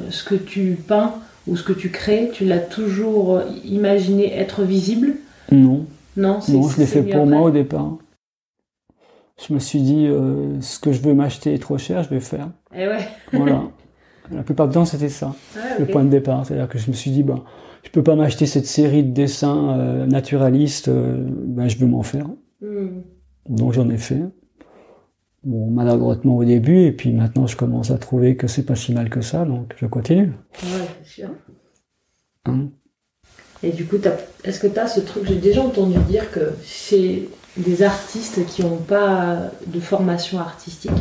ce 0.09 0.23
que 0.23 0.35
tu 0.35 0.77
peins 0.87 1.13
ou 1.47 1.55
ce 1.55 1.63
que 1.63 1.73
tu 1.73 1.89
crées, 1.89 2.31
tu 2.33 2.45
l'as 2.45 2.59
toujours 2.59 3.41
imaginé 3.63 4.33
être 4.35 4.63
visible? 4.63 5.15
Non. 5.51 5.85
Non, 6.17 6.39
non 6.47 6.67
je 6.67 6.79
l'ai 6.79 6.85
fait 6.85 7.03
pour 7.03 7.25
moi 7.25 7.41
au 7.41 7.51
départ. 7.51 7.97
Je 9.47 9.53
me 9.53 9.59
suis 9.59 9.81
dit, 9.81 10.07
ce 10.61 10.79
que 10.79 10.91
je 10.91 11.01
veux 11.01 11.13
m'acheter 11.13 11.53
est 11.53 11.59
trop 11.59 11.77
cher, 11.77 12.03
je 12.03 12.09
vais 12.09 12.19
faire. 12.19 12.49
Et 12.73 12.83
eh 12.83 12.87
ouais. 12.87 13.07
voilà. 13.33 13.63
La 14.31 14.43
plupart 14.43 14.67
du 14.67 14.73
temps, 14.73 14.85
c'était 14.85 15.09
ça, 15.09 15.35
Ah, 15.55 15.79
le 15.79 15.85
point 15.85 16.03
de 16.03 16.09
départ. 16.09 16.45
C'est-à-dire 16.45 16.69
que 16.69 16.77
je 16.77 16.89
me 16.89 16.95
suis 16.95 17.11
dit, 17.11 17.23
ben, 17.23 17.43
je 17.83 17.89
peux 17.89 18.03
pas 18.03 18.15
m'acheter 18.15 18.45
cette 18.45 18.67
série 18.67 19.03
de 19.03 19.11
dessins 19.11 19.77
euh, 19.77 20.05
naturalistes, 20.05 20.89
euh, 20.89 21.25
ben, 21.27 21.67
je 21.67 21.77
veux 21.77 21.87
m'en 21.87 22.03
faire. 22.03 22.27
Hmm. 22.61 23.01
Donc 23.47 23.73
j'en 23.73 23.89
ai 23.89 23.97
fait. 23.97 24.21
Bon, 25.43 25.67
maladroitement 25.71 26.35
au 26.35 26.43
début, 26.43 26.81
et 26.81 26.91
puis 26.91 27.13
maintenant 27.13 27.47
je 27.47 27.55
commence 27.55 27.91
à 27.91 27.97
trouver 27.97 28.35
que 28.35 28.47
c'est 28.47 28.63
pas 28.63 28.75
si 28.75 28.93
mal 28.93 29.09
que 29.09 29.21
ça, 29.21 29.45
donc 29.45 29.73
je 29.77 29.85
continue. 29.85 30.33
Ouais, 30.63 30.87
c'est 31.03 31.21
sûr. 31.21 31.29
Hein? 32.45 32.67
Et 33.63 33.71
du 33.71 33.85
coup, 33.85 33.97
t'as- 33.97 34.17
est-ce 34.43 34.59
que 34.59 34.67
tu 34.67 34.77
as 34.79 34.87
ce 34.87 34.99
truc 34.99 35.23
J'ai 35.27 35.35
déjà 35.35 35.61
entendu 35.61 35.97
dire 36.09 36.29
que 36.31 36.51
chez 36.63 37.29
des 37.57 37.83
artistes 37.83 38.45
qui 38.47 38.63
n'ont 38.63 38.77
pas 38.77 39.49
de 39.67 39.79
formation 39.79 40.39
artistique, 40.39 40.91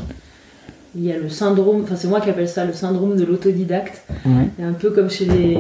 il 0.95 1.04
y 1.04 1.12
a 1.12 1.18
le 1.18 1.28
syndrome, 1.28 1.83
enfin 1.83 1.97
c'est 1.97 2.09
moi 2.09 2.21
qui 2.21 2.30
appelle 2.30 2.49
ça 2.49 2.64
le 2.64 2.73
syndrome 2.73 3.16
de 3.16 3.25
l'autodidacte. 3.25 4.04
Ouais. 4.25 4.64
Un 4.64 4.73
peu 4.73 4.90
comme 4.90 5.11
chez 5.11 5.26
les, 5.26 5.59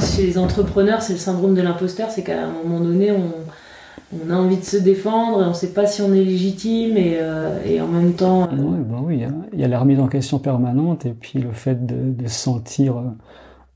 chez 0.00 0.22
les 0.26 0.38
entrepreneurs, 0.38 1.02
c'est 1.02 1.12
le 1.14 1.18
syndrome 1.18 1.54
de 1.54 1.62
l'imposteur, 1.62 2.10
c'est 2.10 2.22
qu'à 2.22 2.44
un 2.44 2.52
moment 2.64 2.80
donné, 2.80 3.10
on, 3.12 3.32
on 4.12 4.30
a 4.30 4.34
envie 4.36 4.56
de 4.56 4.64
se 4.64 4.76
défendre 4.76 5.40
et 5.42 5.44
on 5.44 5.48
ne 5.50 5.54
sait 5.54 5.72
pas 5.72 5.86
si 5.86 6.02
on 6.02 6.12
est 6.12 6.24
légitime 6.24 6.96
et, 6.96 7.18
euh, 7.20 7.62
et 7.64 7.80
en 7.80 7.86
même 7.88 8.14
temps... 8.14 8.48
euh, 8.52 8.56
Ouais, 8.56 8.78
bah 8.80 8.98
oui, 9.02 9.22
hein. 9.24 9.42
il 9.52 9.60
y 9.60 9.64
a 9.64 9.68
la 9.68 9.78
remise 9.78 10.00
en 10.00 10.08
question 10.08 10.38
permanente 10.38 11.06
et 11.06 11.12
puis 11.12 11.38
le 11.38 11.52
fait 11.52 11.86
de, 11.86 12.12
de 12.12 12.26
se 12.28 12.38
sentir 12.38 12.96
euh, 12.98 13.02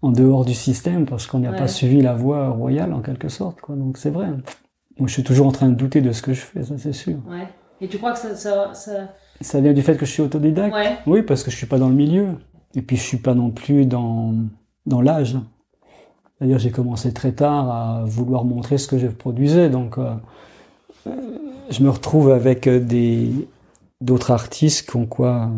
en 0.03 0.11
dehors 0.11 0.45
du 0.45 0.55
système 0.55 1.07
parce 1.07 1.27
qu'on 1.27 1.39
n'a 1.41 1.51
Ouais. 1.51 1.57
pas 1.57 1.69
suivi 1.69 2.01
la 2.03 2.15
voie 2.15 2.49
royale 2.49 2.93
en 2.93 3.01
quelque 3.01 3.29
sorte. 3.29 3.61
Quoi. 3.61 3.77
Donc 3.77 3.97
c'est 3.97 4.11
vrai. 4.11 4.27
Moi 4.99 5.09
je 5.09 5.13
suis 5.13 5.25
toujours 5.25 5.47
en 5.47 5.53
train 5.53 5.69
de 5.69 5.75
douter 5.75 6.01
de 6.01 6.13
ce 6.13 6.23
que 6.23 6.33
je 6.33 6.41
fais, 6.41 6.63
ça 6.65 6.75
c'est 6.79 6.93
sûr. 6.93 7.17
ouais. 7.31 7.49
Et 7.81 7.89
tu 7.89 7.99
crois 7.99 8.13
que 8.13 8.19
ça... 8.19 8.35
ça, 8.35 8.73
ça... 8.75 8.93
Ça 9.41 9.61
vient 9.61 9.73
du 9.73 9.83
fait 9.83 9.97
que 9.97 10.07
je 10.07 10.11
suis 10.13 10.23
autodidacte? 10.23 10.75
Oui, 11.07 11.23
parce 11.23 11.43
que 11.43 11.51
je 11.51 11.57
suis 11.57 11.67
pas 11.67 11.77
dans 11.79 11.89
le 11.89 11.95
milieu. 11.95 12.29
Et 12.77 12.83
puis 12.83 12.97
je 12.97 13.03
suis 13.03 13.17
pas 13.19 13.35
non 13.35 13.51
plus 13.51 13.85
dans, 13.85 14.33
dans 14.87 15.01
l'âge. 15.01 15.37
C'est-à-dire 16.45 16.59
j'ai 16.59 16.73
commencé 16.73 17.11
très 17.15 17.33
tard 17.33 17.71
à 17.71 18.05
vouloir 18.05 18.45
montrer 18.45 18.77
ce 18.77 18.87
que 18.87 18.99
je 18.99 19.07
produisais. 19.07 19.71
Donc 19.71 19.97
euh, 19.97 20.13
je 21.71 21.83
me 21.83 21.89
retrouve 21.89 22.31
avec 22.31 22.67
euh, 22.67 22.81
des 22.81 23.31
d'autres 24.03 24.31
artistes 24.31 24.91
qui 24.91 24.97
ont 24.97 25.07
quoi 25.07 25.49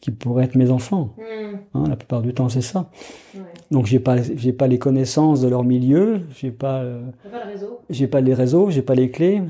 qui 0.00 0.10
pourraient 0.10 0.46
être 0.46 0.56
mes 0.56 0.70
enfants. 0.70 1.14
Hmm. 1.16 1.58
Hein, 1.74 1.84
la 1.88 1.94
plupart 1.94 2.22
du 2.22 2.34
temps 2.34 2.48
c'est 2.48 2.60
ça. 2.60 2.90
Ouais. 3.36 3.42
Donc 3.70 3.86
j'ai 3.86 4.00
pas 4.00 4.16
j'ai 4.20 4.52
pas 4.52 4.66
les 4.66 4.80
connaissances 4.80 5.42
de 5.42 5.46
leur 5.46 5.62
milieu, 5.62 6.22
j'ai 6.34 6.50
pas 6.50 6.80
euh, 6.80 7.04
pas 7.30 7.44
le 7.44 7.60
j'ai 7.88 8.08
pas 8.08 8.20
les 8.20 8.34
réseaux, 8.34 8.68
j'ai 8.68 8.82
pas 8.82 8.96
les 8.96 9.12
clés. 9.12 9.42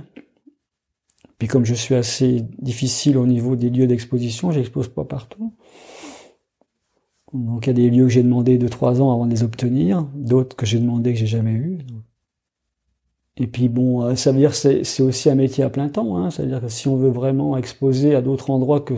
Puis 1.39 1.49
comme 1.49 1.65
je 1.65 1.73
suis 1.73 1.95
assez 1.95 2.45
difficile 2.59 3.17
au 3.17 3.27
niveau 3.27 3.57
des 3.57 3.71
lieux 3.71 3.87
d'exposition, 3.87 4.51
j'expose 4.51 4.89
pas 4.89 5.05
partout. 5.05 5.55
Donc 7.33 7.67
il 7.67 7.71
y 7.71 7.71
a 7.71 7.75
des 7.75 7.91
lieux 7.91 8.05
que 8.05 8.11
j'ai 8.11 8.23
demandé 8.23 8.59
de 8.59 8.69
trois 8.69 9.01
ans 9.01 9.13
avant 9.13 9.27
de 9.27 9.31
les 9.31 9.43
obtenir, 9.43 10.07
d'autres 10.15 10.57
que 10.57 10.67
j'ai 10.67 10.79
demandé 10.79 11.13
que 11.13 11.19
j'ai 11.19 11.27
jamais 11.27 11.53
eu. 11.53 11.79
Et 13.39 13.47
puis 13.47 13.69
bon, 13.69 14.03
euh, 14.03 14.15
ça 14.15 14.33
veut 14.33 14.39
dire 14.39 14.51
que 14.51 14.57
c'est 14.57 14.85
c'est 14.85 15.03
aussi 15.03 15.31
un 15.31 15.35
métier 15.35 15.65
à 15.65 15.71
plein 15.71 15.89
temps. 15.89 16.19
Hein. 16.19 16.31
C'est-à-dire 16.31 16.61
que 16.61 16.69
si 16.69 16.89
on 16.89 16.97
veut 16.97 17.11
vraiment 17.11 17.57
exposer 17.57 18.15
à 18.15 18.21
d'autres 18.21 18.51
endroits 18.51 18.81
que 18.81 18.95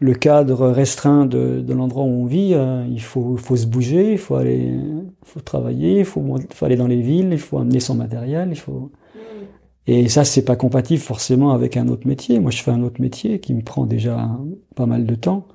le 0.00 0.14
cadre 0.14 0.68
restreint 0.68 1.26
de, 1.26 1.60
de 1.60 1.74
l'endroit 1.74 2.04
où 2.04 2.08
on 2.08 2.24
vit, 2.26 2.54
euh, 2.54 2.84
il 2.88 3.00
faut, 3.00 3.36
faut 3.36 3.56
se 3.56 3.66
bouger, 3.66 4.12
il 4.12 4.18
faut 4.18 4.36
aller, 4.36 4.74
faut 5.24 5.40
travailler, 5.40 6.00
il 6.00 6.04
faut, 6.04 6.22
faut 6.52 6.64
aller 6.64 6.76
dans 6.76 6.86
les 6.86 7.00
villes, 7.00 7.30
il 7.32 7.38
faut 7.38 7.58
amener 7.58 7.80
son 7.80 7.94
matériel, 7.94 8.48
il 8.50 8.58
faut. 8.58 8.90
Hmm. 9.14 9.18
Et 9.86 10.08
ça, 10.08 10.24
c'est 10.24 10.44
pas 10.44 10.56
compatible 10.56 11.00
forcément 11.00 11.52
avec 11.52 11.76
un 11.76 11.88
autre 11.88 12.06
métier. 12.06 12.40
Moi, 12.40 12.50
je 12.50 12.62
fais 12.62 12.70
un 12.70 12.82
autre 12.82 13.00
métier 13.00 13.40
qui 13.40 13.54
me 13.54 13.62
prend 13.62 13.86
déjà 13.86 14.28
pas 14.76 14.86
mal 14.86 15.06
de 15.06 15.14
temps, 15.14 15.46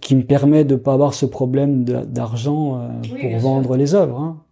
qui 0.00 0.16
me 0.16 0.22
permet 0.22 0.64
de 0.64 0.76
pas 0.76 0.94
avoir 0.94 1.14
ce 1.14 1.26
problème 1.26 1.84
d'argent 1.84 2.80
euh, 2.80 2.88
Oui, 3.12 3.20
pour 3.20 3.38
vendre 3.38 3.76
les 3.76 3.94
œuvres. 3.94 4.18
Hein. 4.18 4.42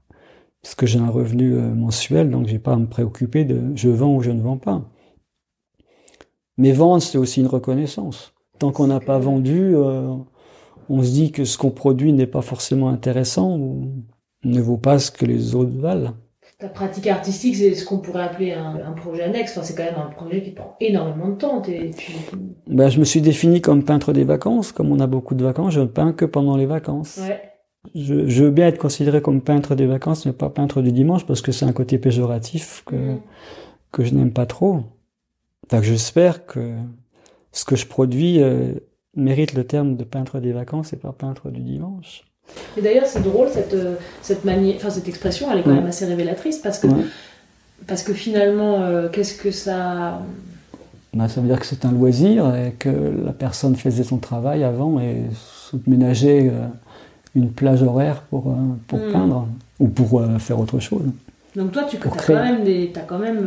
Parce 0.62 0.74
que 0.74 0.86
j'ai 0.86 0.98
un 0.98 1.10
revenu 1.10 1.54
euh, 1.54 1.74
mensuel, 1.74 2.30
donc 2.30 2.46
j'ai 2.46 2.58
pas 2.58 2.74
à 2.74 2.76
me 2.76 2.86
préoccuper 2.86 3.44
de 3.44 3.60
je 3.74 3.88
vends 3.88 4.14
ou 4.14 4.20
je 4.20 4.30
ne 4.30 4.40
vends 4.40 4.58
pas. 4.58 4.82
Mais 6.56 6.72
vendre, 6.72 7.02
c'est 7.02 7.18
aussi 7.18 7.40
une 7.40 7.48
reconnaissance. 7.48 8.34
Tant 8.58 8.70
qu'on 8.70 8.86
n'a 8.86 9.00
pas 9.00 9.18
vendu, 9.18 9.74
euh, 9.74 10.14
on 10.88 11.02
se 11.02 11.10
dit 11.10 11.32
que 11.32 11.44
ce 11.44 11.58
qu'on 11.58 11.70
produit 11.70 12.12
n'est 12.12 12.26
pas 12.26 12.42
forcément 12.42 12.90
intéressant 12.90 13.58
ou 13.58 14.04
ne 14.44 14.60
vaut 14.60 14.76
pas 14.76 14.98
ce 14.98 15.10
que 15.10 15.24
les 15.24 15.54
autres 15.54 15.76
valent. 15.76 16.14
Ta 16.62 16.68
pratique 16.68 17.08
artistique, 17.08 17.56
c'est 17.56 17.74
ce 17.74 17.84
qu'on 17.84 17.98
pourrait 17.98 18.22
appeler 18.22 18.52
un, 18.52 18.76
un 18.86 18.92
projet 18.92 19.24
annexe. 19.24 19.50
Enfin, 19.50 19.66
c'est 19.66 19.74
quand 19.74 19.82
même 19.82 19.98
un 19.98 20.10
projet 20.10 20.42
qui 20.42 20.52
prend 20.52 20.76
énormément 20.78 21.30
de 21.30 21.34
temps. 21.34 21.60
T'es- 21.60 21.90
tu... 21.90 22.12
Ben, 22.68 22.88
je 22.88 23.00
me 23.00 23.04
suis 23.04 23.20
défini 23.20 23.60
comme 23.60 23.84
peintre 23.84 24.12
des 24.12 24.22
vacances. 24.22 24.70
Comme 24.70 24.92
on 24.92 25.00
a 25.00 25.08
beaucoup 25.08 25.34
de 25.34 25.42
vacances, 25.42 25.72
je 25.72 25.80
ne 25.80 25.86
peins 25.86 26.12
que 26.12 26.24
pendant 26.24 26.56
les 26.56 26.66
vacances. 26.66 27.18
Ouais. 27.20 27.40
Je, 27.96 28.28
je 28.28 28.44
veux 28.44 28.52
bien 28.52 28.68
être 28.68 28.78
considéré 28.78 29.20
comme 29.20 29.40
peintre 29.40 29.74
des 29.74 29.86
vacances, 29.86 30.24
mais 30.24 30.32
pas 30.32 30.50
peintre 30.50 30.82
du 30.82 30.92
dimanche, 30.92 31.26
parce 31.26 31.40
que 31.42 31.50
c'est 31.50 31.64
un 31.64 31.72
côté 31.72 31.98
péjoratif 31.98 32.84
que, 32.86 33.16
que 33.90 34.04
je 34.04 34.14
n'aime 34.14 34.32
pas 34.32 34.46
trop. 34.46 34.82
Enfin, 35.66 35.82
j'espère 35.82 36.46
que 36.46 36.76
ce 37.50 37.64
que 37.64 37.74
je 37.74 37.86
produis 37.86 38.40
euh, 38.40 38.74
mérite 39.16 39.54
le 39.54 39.64
terme 39.64 39.96
de 39.96 40.04
peintre 40.04 40.38
des 40.38 40.52
vacances 40.52 40.92
et 40.92 40.96
pas 40.96 41.12
peintre 41.12 41.50
du 41.50 41.60
dimanche. 41.60 42.22
Et 42.76 42.82
d'ailleurs, 42.82 43.06
c'est 43.06 43.22
drôle 43.22 43.48
cette 43.52 43.74
euh, 43.74 43.94
cette 44.22 44.44
manière, 44.44 44.76
enfin 44.76 44.90
cette 44.90 45.08
expression, 45.08 45.48
elle 45.52 45.58
est 45.58 45.62
quand 45.62 45.70
Ouais. 45.70 45.76
même 45.76 45.86
assez 45.86 46.04
révélatrice 46.06 46.58
parce 46.58 46.78
que 46.78 46.86
Ouais. 46.86 47.04
parce 47.86 48.02
que 48.02 48.12
finalement, 48.12 48.80
euh, 48.82 49.08
qu'est-ce 49.10 49.34
que 49.34 49.50
ça 49.50 50.20
Ben, 51.14 51.28
ça 51.28 51.40
veut 51.40 51.48
dire 51.48 51.60
que 51.60 51.66
c'est 51.66 51.84
un 51.84 51.92
loisir 51.92 52.54
et 52.56 52.72
que 52.78 52.88
la 52.88 53.32
personne 53.32 53.76
faisait 53.76 54.02
son 54.04 54.16
travail 54.18 54.64
avant 54.64 54.98
et 55.00 55.22
se 55.34 55.76
ménageait 55.86 56.48
euh, 56.50 56.66
une 57.34 57.50
plage 57.50 57.82
horaire 57.82 58.22
pour, 58.30 58.48
euh, 58.48 58.54
pour 58.88 58.98
Mm. 58.98 59.12
peindre 59.12 59.48
ou 59.78 59.88
pour 59.88 60.22
faire 60.38 60.58
autre 60.60 60.78
chose. 60.78 61.02
Donc 61.56 61.72
toi, 61.72 61.84
tu 61.84 61.96
as 61.96 62.00
créer. 62.00 62.36
quand 62.36 62.42
même 62.44 62.64
des, 62.64 62.90
t'as 62.94 63.00
quand 63.02 63.18
même 63.18 63.46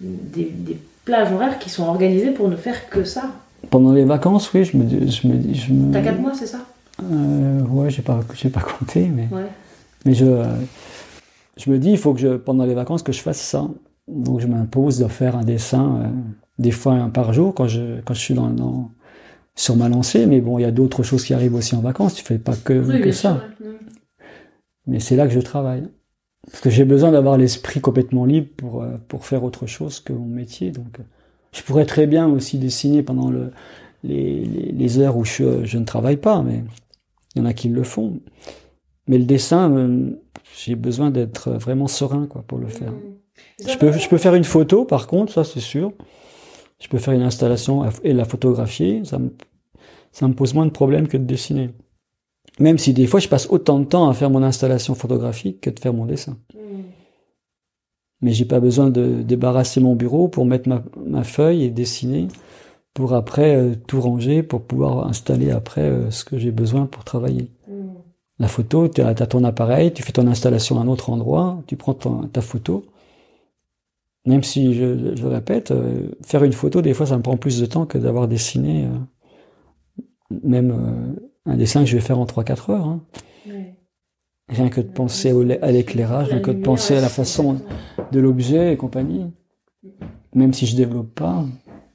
des, 0.00 0.44
des 0.50 0.76
plages 1.04 1.30
horaires 1.32 1.58
qui 1.60 1.70
sont 1.70 1.84
organisées 1.84 2.30
pour 2.32 2.48
ne 2.48 2.56
faire 2.56 2.88
que 2.88 3.04
ça. 3.04 3.24
Pendant 3.70 3.92
les 3.92 4.04
vacances, 4.04 4.52
oui, 4.54 4.64
je 4.64 4.76
me 4.76 4.82
dis, 4.84 5.08
je 5.10 5.28
me 5.28 5.34
dis, 5.34 5.54
je 5.54 5.72
me, 5.72 5.92
T'as 5.92 6.00
4 6.02 6.18
mois, 6.20 6.32
c'est 6.34 6.46
ça? 6.46 6.58
Euh, 7.10 7.60
ouais, 7.62 7.90
j'ai 7.90 8.02
pas, 8.02 8.20
j'ai 8.34 8.50
pas 8.50 8.60
compté, 8.60 9.08
mais, 9.08 9.28
Ouais. 9.32 9.46
mais 10.04 10.14
je, 10.14 10.44
je 11.56 11.70
me 11.70 11.78
dis, 11.78 11.90
il 11.90 11.98
faut 11.98 12.14
que 12.14 12.20
je, 12.20 12.36
pendant 12.36 12.64
les 12.64 12.74
vacances, 12.74 13.02
que 13.02 13.12
je 13.12 13.20
fasse 13.20 13.40
ça. 13.40 13.68
Donc 14.08 14.40
je 14.40 14.46
m'impose 14.46 14.98
de 14.98 15.06
faire 15.08 15.36
un 15.36 15.44
dessin, 15.44 16.00
euh, 16.02 16.08
des 16.58 16.70
fois 16.72 16.94
un 16.94 17.08
par 17.08 17.32
jour 17.32 17.54
quand 17.54 17.68
je, 17.68 18.00
quand 18.02 18.14
je 18.14 18.20
suis 18.20 18.34
dans, 18.34 18.50
dans, 18.50 18.90
sur 19.54 19.76
ma 19.76 19.88
lancée. 19.88 20.26
Mais 20.26 20.40
bon, 20.40 20.58
il 20.58 20.62
y 20.62 20.66
a 20.66 20.70
d'autres 20.72 21.02
choses 21.02 21.24
qui 21.24 21.34
arrivent 21.34 21.54
aussi 21.54 21.74
en 21.74 21.80
vacances. 21.80 22.14
Tu 22.14 22.24
fais 22.24 22.38
pas 22.38 22.56
que, 22.56 22.72
Oui, 22.74 23.00
que 23.00 23.12
ça. 23.12 23.40
sûr. 23.58 23.66
ouais. 23.66 23.76
Mais 24.86 24.98
c'est 25.00 25.16
là 25.16 25.26
que 25.28 25.32
je 25.32 25.40
travaille. 25.40 25.84
Parce 26.50 26.60
que 26.60 26.70
j'ai 26.70 26.84
besoin 26.84 27.12
d'avoir 27.12 27.38
l'esprit 27.38 27.80
complètement 27.80 28.24
libre 28.24 28.48
pour, 28.56 28.82
euh, 28.82 28.96
pour 29.08 29.24
faire 29.26 29.44
autre 29.44 29.66
chose 29.66 30.00
que 30.00 30.12
mon 30.12 30.26
métier. 30.26 30.72
Donc, 30.72 30.98
je 31.52 31.62
pourrais 31.62 31.86
très 31.86 32.08
bien 32.08 32.26
aussi 32.28 32.58
dessiner 32.58 33.04
pendant 33.04 33.30
le, 33.30 33.52
les, 34.02 34.44
les, 34.44 34.72
les 34.72 34.98
heures 34.98 35.16
où 35.16 35.24
je, 35.24 35.64
je 35.64 35.78
ne 35.78 35.84
travaille 35.84 36.16
pas, 36.16 36.42
mais 36.42 36.64
il 37.34 37.38
y 37.38 37.42
en 37.42 37.46
a 37.46 37.52
qui 37.52 37.68
le 37.68 37.82
font. 37.82 38.20
Mais 39.08 39.18
le 39.18 39.24
dessin, 39.24 39.72
euh, 39.72 40.10
j'ai 40.56 40.74
besoin 40.74 41.10
d'être 41.10 41.52
vraiment 41.52 41.88
serein 41.88 42.26
quoi, 42.26 42.42
pour 42.42 42.58
le 42.58 42.68
faire. 42.68 42.92
Mm. 42.92 43.68
Je 43.68 43.78
peux, 43.78 43.92
je 43.92 44.08
peux 44.08 44.18
faire 44.18 44.34
une 44.34 44.44
photo, 44.44 44.84
par 44.84 45.06
contre, 45.06 45.32
ça 45.32 45.44
c'est 45.44 45.60
sûr. 45.60 45.92
Je 46.78 46.88
peux 46.88 46.98
faire 46.98 47.14
une 47.14 47.22
installation 47.22 47.84
et 48.02 48.12
la 48.12 48.24
photographier. 48.24 49.04
Ça 49.04 49.18
me, 49.18 49.30
ça 50.10 50.26
me 50.28 50.34
pose 50.34 50.52
moins 50.54 50.66
de 50.66 50.70
problèmes 50.70 51.08
que 51.08 51.16
de 51.16 51.24
dessiner. 51.24 51.70
Même 52.58 52.78
si 52.78 52.92
des 52.92 53.06
fois 53.06 53.20
je 53.20 53.28
passe 53.28 53.48
autant 53.50 53.78
de 53.78 53.84
temps 53.84 54.08
à 54.08 54.14
faire 54.14 54.30
mon 54.30 54.42
installation 54.42 54.94
photographique 54.94 55.60
que 55.60 55.70
de 55.70 55.80
faire 55.80 55.94
mon 55.94 56.06
dessin. 56.06 56.36
Mm. 56.54 56.58
Mais 58.20 58.32
j'ai 58.32 58.44
pas 58.44 58.60
besoin 58.60 58.90
de 58.90 59.22
débarrasser 59.22 59.80
mon 59.80 59.96
bureau 59.96 60.28
pour 60.28 60.46
mettre 60.46 60.68
ma, 60.68 60.84
ma 61.04 61.24
feuille 61.24 61.64
et 61.64 61.70
dessiner, 61.70 62.28
pour 62.94 63.14
après 63.14 63.56
euh, 63.56 63.74
tout 63.86 64.00
ranger, 64.00 64.42
pour 64.42 64.62
pouvoir 64.62 65.06
installer 65.06 65.50
après 65.50 65.82
euh, 65.82 66.10
ce 66.10 66.24
que 66.24 66.38
j'ai 66.38 66.50
besoin 66.50 66.86
pour 66.86 67.04
travailler. 67.04 67.50
Mm. 67.68 67.88
La 68.38 68.48
photo, 68.48 68.88
tu 68.88 69.00
as, 69.00 69.14
ton 69.14 69.44
appareil, 69.44 69.92
tu 69.92 70.02
fais 70.02 70.12
ton 70.12 70.26
installation 70.26 70.78
à 70.78 70.82
un 70.82 70.88
autre 70.88 71.10
endroit, 71.10 71.62
tu 71.66 71.76
prends 71.76 71.94
ton- 71.94 72.26
ta 72.26 72.40
photo. 72.40 72.84
Même 74.26 74.42
si, 74.42 74.74
je, 74.74 75.16
je 75.16 75.22
le 75.22 75.28
répète, 75.28 75.70
euh, 75.70 76.08
faire 76.24 76.44
une 76.44 76.52
photo, 76.52 76.80
des 76.82 76.94
fois, 76.94 77.06
ça 77.06 77.16
me 77.16 77.22
prend 77.22 77.36
plus 77.36 77.60
de 77.60 77.66
temps 77.66 77.86
que 77.86 77.98
d'avoir 77.98 78.28
dessiné 78.28 78.86
euh, 78.86 78.88
même 80.42 80.70
euh, 80.70 81.50
un 81.52 81.56
dessin 81.56 81.80
que 81.80 81.86
je 81.86 81.96
vais 81.96 82.02
faire 82.02 82.18
en 82.18 82.24
3-4 82.24 82.70
heures. 82.70 82.86
hein. 82.86 83.00
Ouais. 83.46 83.76
Rien 84.48 84.68
que 84.68 84.80
de 84.80 84.88
penser 84.88 85.32
au- 85.32 85.48
à 85.62 85.70
l'éclairage, 85.72 86.28
rien 86.28 86.40
que 86.40 86.50
de 86.50 86.62
penser 86.62 86.96
à 86.96 87.00
la 87.00 87.08
façon 87.08 87.60
de 88.10 88.20
l'objet 88.20 88.72
et 88.72 88.76
compagnie. 88.76 89.26
Même 90.34 90.52
si 90.52 90.66
je 90.66 90.76
développe 90.76 91.14
pas. 91.14 91.44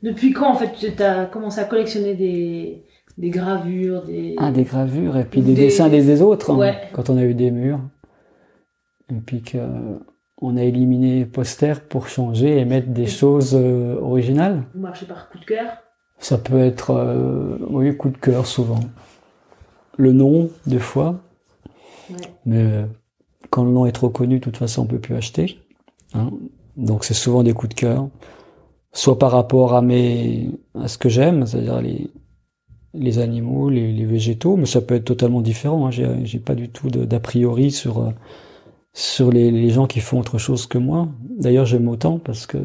Depuis 0.03 0.31
quand, 0.33 0.49
en 0.51 0.55
fait, 0.55 0.73
tu 0.73 1.03
as 1.03 1.25
commencé 1.25 1.59
à 1.59 1.65
collectionner 1.65 2.13
des, 2.15 2.83
des 3.17 3.29
gravures, 3.29 4.03
des... 4.03 4.35
Ah, 4.37 4.51
des 4.51 4.63
gravures 4.63 5.17
et 5.17 5.25
puis 5.25 5.41
des, 5.41 5.53
Des- 5.53 5.65
dessins 5.65 5.89
des, 5.89 6.03
des 6.03 6.21
autres. 6.21 6.51
hein, 6.51 6.73
quand 6.93 7.09
on 7.09 7.17
a 7.17 7.23
eu 7.23 7.33
des 7.33 7.51
murs. 7.51 7.79
Et 9.09 9.15
puis 9.25 9.41
que 9.41 9.57
on 10.39 10.55
a 10.55 10.63
éliminé 10.63 11.19
les 11.19 11.25
posters 11.25 11.81
pour 11.81 12.07
changer 12.07 12.59
et 12.59 12.65
mettre 12.65 12.89
des 12.89 13.07
choses 13.07 13.55
euh, 13.55 13.97
originales. 13.99 14.63
Vous 14.75 14.81
marchez 14.81 15.05
par 15.07 15.29
coup 15.29 15.39
de 15.39 15.45
cœur? 15.45 15.65
Ça 16.19 16.37
peut 16.37 16.59
être, 16.59 16.91
euh, 16.91 17.57
oui, 17.69 17.95
coup 17.97 18.09
de 18.09 18.17
cœur 18.17 18.45
souvent. 18.45 18.79
le 19.97 20.11
nom 20.13 20.49
des 20.67 20.77
fois. 20.79 21.19
Ouais. 22.11 22.17
Mais 22.45 22.61
euh, 22.61 22.85
quand 23.49 23.63
le 23.65 23.71
nom 23.71 23.85
est 23.87 23.91
trop 23.93 24.09
connu, 24.09 24.35
de 24.39 24.43
toute 24.43 24.57
façon, 24.57 24.83
on 24.83 24.85
peut 24.85 24.99
plus 24.99 25.15
acheter. 25.15 25.59
hein. 26.13 26.29
Donc 26.75 27.03
c'est 27.03 27.15
souvent 27.15 27.41
des 27.41 27.53
coups 27.53 27.73
de 27.73 27.79
cœur, 27.79 28.07
soit 28.97 29.19
par 29.19 29.31
rapport 29.31 29.75
à 29.75 29.81
mes 29.83 30.51
à 30.75 30.87
ce 30.89 30.97
que 30.97 31.09
j'aime, 31.09 31.45
c'est-à-dire 31.47 31.81
les 31.81 32.11
les 32.93 33.19
animaux, 33.19 33.69
les, 33.69 33.93
les 33.93 34.05
végétaux, 34.05 34.57
mais 34.57 34.65
ça 34.67 34.81
peut 34.81 34.95
être 34.95 35.05
totalement 35.05 35.41
différent. 35.41 35.87
Hein. 35.87 35.91
J'ai 35.91 36.07
j'ai 36.25 36.39
pas 36.39 36.55
du 36.55 36.69
tout 36.69 36.89
d'a 36.89 37.19
priori 37.21 37.71
sur 37.71 37.99
euh, 37.99 38.11
sur 38.93 39.31
les, 39.31 39.51
les 39.51 39.71
gens 39.71 39.87
qui 39.87 40.01
font 40.01 40.19
autre 40.21 40.39
chose 40.39 40.67
que 40.67 40.79
moi. 40.79 41.09
D'ailleurs, 41.39 41.65
j'aime 41.67 41.89
autant 41.89 42.19
parce 42.19 42.47
que 42.47 42.59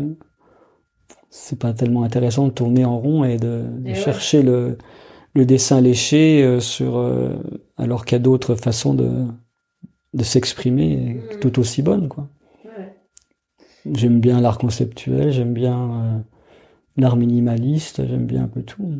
c'est 1.30 1.58
pas 1.58 1.72
tellement 1.72 2.02
intéressant 2.04 2.46
de 2.48 2.52
tourner 2.52 2.84
en 2.84 2.98
rond 2.98 3.24
et 3.24 3.36
de, 3.38 3.64
de 3.78 3.88
Et 3.88 3.94
ouais. 3.94 3.94
chercher 3.94 4.42
le 4.42 4.78
le 5.34 5.46
dessin 5.46 5.80
léché 5.82 6.42
euh, 6.44 6.60
sur 6.60 6.96
euh, 6.98 7.30
alors 7.78 8.04
qu'il 8.06 8.16
y 8.16 8.20
a 8.20 8.24
d'autres 8.24 8.54
façons 8.56 8.94
de 8.94 9.10
de 10.14 10.24
s'exprimer 10.24 11.22
Mhm. 11.32 11.40
tout 11.40 11.58
aussi 11.60 11.82
bonnes 11.82 12.08
quoi. 12.08 12.28
J'aime 13.90 14.20
bien 14.20 14.40
l'art 14.40 14.58
conceptuel, 14.58 15.32
j'aime 15.32 15.52
bien 15.54 15.76
euh, 15.76 16.18
l'art 16.96 17.16
minimaliste, 17.16 18.06
j'aime 18.06 18.26
bien 18.26 18.44
un 18.44 18.48
peu 18.48 18.62
tout. 18.62 18.92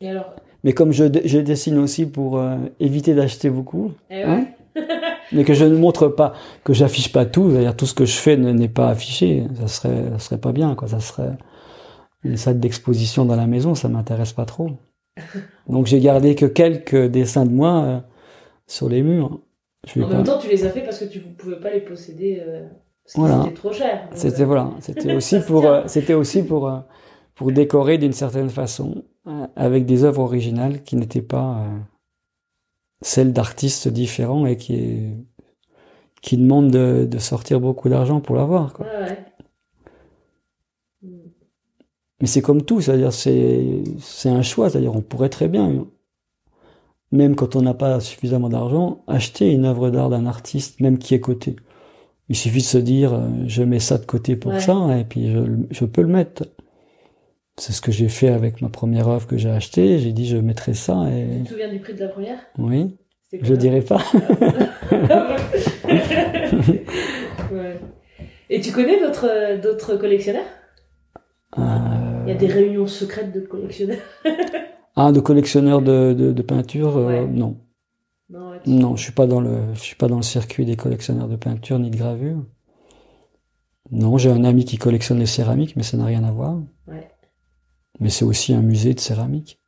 Et 0.00 0.08
alors 0.08 0.34
Mais 0.64 0.72
comme 0.72 0.92
je, 0.92 1.04
je 1.24 1.38
dessine 1.38 1.78
aussi 1.78 2.06
pour 2.06 2.38
euh, 2.38 2.56
éviter 2.80 3.14
d'acheter 3.14 3.50
beaucoup, 3.50 3.92
Eh 4.10 4.22
Hein 4.22 4.46
ouais. 4.76 4.82
mais 5.32 5.44
que 5.44 5.52
je 5.54 5.64
ne 5.64 5.76
montre 5.76 6.08
pas, 6.08 6.32
que 6.64 6.72
j'affiche 6.72 7.12
pas 7.12 7.26
tout, 7.26 7.50
c'est-à-dire 7.50 7.76
tout 7.76 7.86
ce 7.86 7.94
que 7.94 8.04
je 8.06 8.16
fais 8.16 8.36
ne- 8.36 8.52
n'est 8.52 8.68
pas 8.68 8.88
affiché, 8.88 9.44
ça 9.60 9.68
serait, 9.68 10.10
ça 10.12 10.18
serait 10.18 10.40
pas 10.40 10.52
bien, 10.52 10.74
quoi. 10.74 10.88
Ça 10.88 11.00
serait 11.00 11.36
une 12.24 12.36
salle 12.36 12.60
d'exposition 12.60 13.24
dans 13.26 13.36
la 13.36 13.46
maison, 13.46 13.74
ça 13.74 13.88
m'intéresse 13.88 14.32
pas 14.32 14.46
trop. 14.46 14.70
Donc 15.68 15.86
j'ai 15.86 16.00
gardé 16.00 16.34
que 16.34 16.46
quelques 16.46 17.08
dessins 17.08 17.44
de 17.46 17.50
moi 17.52 17.82
euh, 17.84 18.00
sur 18.66 18.88
les 18.88 19.02
murs. 19.02 19.40
Je 19.86 20.00
En 20.02 20.08
pas- 20.08 20.14
même 20.16 20.24
temps, 20.24 20.38
tu 20.38 20.48
les 20.48 20.64
as 20.64 20.70
fait 20.70 20.80
parce 20.82 20.98
que 20.98 21.04
tu 21.06 21.18
ne 21.18 21.32
pouvais 21.34 21.60
pas 21.60 21.70
les 21.70 21.80
posséder 21.80 22.42
euh, 22.46 22.66
Voilà. 23.14 23.42
c'était 23.42 23.54
trop 23.54 23.72
cher. 23.72 24.08
C'était 24.14 24.42
euh, 24.42 24.46
voilà, 24.46 24.70
c'était 24.80 25.14
aussi 25.14 25.40
pour, 25.46 25.66
c'était 25.86 26.14
aussi 26.14 26.42
pour 26.42 26.68
euh, 26.68 26.78
pour 27.34 27.52
décorer 27.52 27.98
d'une 27.98 28.12
certaine 28.12 28.50
façon 28.50 29.04
euh, 29.26 29.46
avec 29.56 29.86
des 29.86 30.04
œuvres 30.04 30.22
originales 30.22 30.82
qui 30.82 30.96
n'étaient 30.96 31.22
pas 31.22 31.66
celles 33.02 33.32
d'artistes 33.32 33.88
différents 33.88 34.46
et 34.46 34.56
qui 34.56 35.08
qui 36.22 36.36
demandent 36.36 36.70
de, 36.70 37.06
de 37.10 37.18
sortir 37.18 37.60
beaucoup 37.60 37.88
d'argent 37.88 38.20
pour 38.20 38.36
l'avoir. 38.36 38.72
quoi. 38.74 38.86
Ouais, 38.86 39.08
ouais. 39.08 39.18
Mais 42.20 42.26
c'est 42.26 42.42
comme 42.42 42.62
tout, 42.62 42.80
c'est-à-dire 42.80 43.12
c'est 43.12 43.82
c'est 43.98 44.28
un 44.28 44.42
choix, 44.42 44.68
c'est-à-dire 44.70 44.94
on 44.94 45.00
pourrait 45.00 45.30
très 45.30 45.48
bien, 45.48 45.86
même 47.12 47.34
quand 47.36 47.56
on 47.56 47.62
n'a 47.62 47.74
pas 47.74 48.00
suffisamment 48.00 48.48
d'argent, 48.48 49.02
acheter 49.06 49.50
une 49.52 49.64
œuvre 49.64 49.90
d'art 49.90 50.10
d'un 50.10 50.26
artiste, 50.26 50.80
même 50.80 50.98
qui 50.98 51.14
est 51.14 51.20
coté. 51.20 51.56
Il 52.30 52.36
suffit 52.36 52.58
de 52.60 52.62
se 52.64 52.78
dire, 52.78 53.12
euh, 53.12 53.28
je 53.48 53.62
mets 53.62 53.80
ça 53.80 53.98
de 53.98 54.06
côté 54.06 54.36
pour 54.36 54.52
Ouais. 54.52 54.60
ça, 54.60 54.96
et 54.98 55.04
puis 55.04 55.30
je, 55.32 55.40
je 55.70 55.84
peux 55.84 56.00
le 56.02 56.08
mettre. 56.08 56.44
C'est 57.58 57.72
ce 57.72 57.80
que 57.82 57.90
j'ai 57.92 58.08
fait 58.08 58.28
avec 58.28 58.62
ma 58.62 58.68
première 58.70 59.08
œuvre 59.08 59.26
que 59.26 59.36
j'ai 59.36 59.50
achetée. 59.50 59.98
J'ai 59.98 60.12
dit, 60.12 60.26
je 60.26 60.36
mettrai 60.38 60.72
ça, 60.72 61.06
Tu 61.38 61.42
te 61.44 61.48
souviens 61.50 61.68
du 61.70 61.80
prix 61.80 61.92
de 61.94 62.00
la 62.00 62.08
première? 62.08 62.38
Oui, 62.56 62.96
je 63.32 63.38
combien 63.38 63.56
dirais 63.56 63.82
pas. 63.82 64.00
Ouais. 67.52 67.80
Et 68.48 68.60
tu 68.60 68.70
connais 68.72 69.00
d'autres 69.00 69.60
d'autres 69.60 69.96
collectionneurs? 69.96 70.44
Euh, 71.58 71.62
Il 72.26 72.32
y 72.32 72.36
a 72.36 72.38
des 72.38 72.46
réunions 72.46 72.86
secrètes 72.86 73.32
de 73.32 73.40
collectionneurs. 73.40 73.98
Ah, 74.96 75.10
de 75.12 75.20
collectionneur 75.20 75.82
de, 75.82 76.12
de, 76.12 76.32
de 76.32 76.42
peinture, 76.42 76.96
euh, 76.96 77.26
non. 77.26 77.56
Non, 78.30 78.50
ouais, 78.50 78.60
tu- 78.62 78.70
Non, 78.70 78.96
je 78.96 79.02
suis 79.02 79.12
pas 79.12 79.26
dans 79.26 79.40
le, 79.40 79.74
je 79.74 79.80
suis 79.80 79.96
pas 79.96 80.08
dans 80.08 80.16
le 80.16 80.22
circuit 80.22 80.64
des 80.64 80.76
collectionneurs 80.76 81.28
de 81.28 81.36
peinture 81.36 81.78
ni 81.78 81.90
de 81.90 81.96
gravure. 81.96 82.44
Non, 83.90 84.18
j'ai 84.18 84.30
un 84.30 84.44
ami 84.44 84.64
qui 84.64 84.78
collectionne 84.78 85.18
les 85.18 85.26
céramiques, 85.26 85.74
mais 85.76 85.82
ça 85.82 85.96
n'a 85.96 86.04
rien 86.04 86.22
à 86.24 86.30
voir. 86.30 86.58
Ouais. 86.86 87.10
Mais 87.98 88.08
c'est 88.10 88.24
aussi 88.24 88.54
un 88.54 88.62
musée 88.62 88.94
de 88.94 89.00
céramique. 89.00 89.58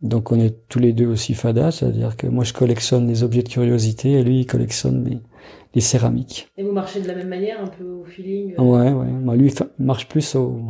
Donc 0.00 0.30
on 0.30 0.38
est 0.38 0.68
tous 0.68 0.78
les 0.78 0.92
deux 0.92 1.06
aussi 1.06 1.34
fadas, 1.34 1.72
c'est-à-dire 1.72 2.16
que 2.16 2.28
moi 2.28 2.44
je 2.44 2.52
collectionne 2.52 3.08
les 3.08 3.24
objets 3.24 3.42
de 3.42 3.48
curiosité 3.48 4.12
et 4.12 4.22
lui 4.22 4.40
il 4.40 4.46
collectionne 4.46 5.04
les, 5.04 5.18
les 5.74 5.80
céramiques. 5.80 6.52
Et 6.56 6.62
vous 6.62 6.70
marchez 6.70 7.02
de 7.02 7.08
la 7.08 7.16
même 7.16 7.26
manière, 7.28 7.60
un 7.60 7.66
peu 7.66 7.84
au 7.84 8.04
feeling 8.04 8.54
euh, 8.56 8.62
Ouais, 8.62 8.92
ouais. 8.92 9.10
Moi, 9.10 9.34
lui 9.34 9.52
marche 9.80 10.06
plus 10.08 10.36
au, 10.36 10.62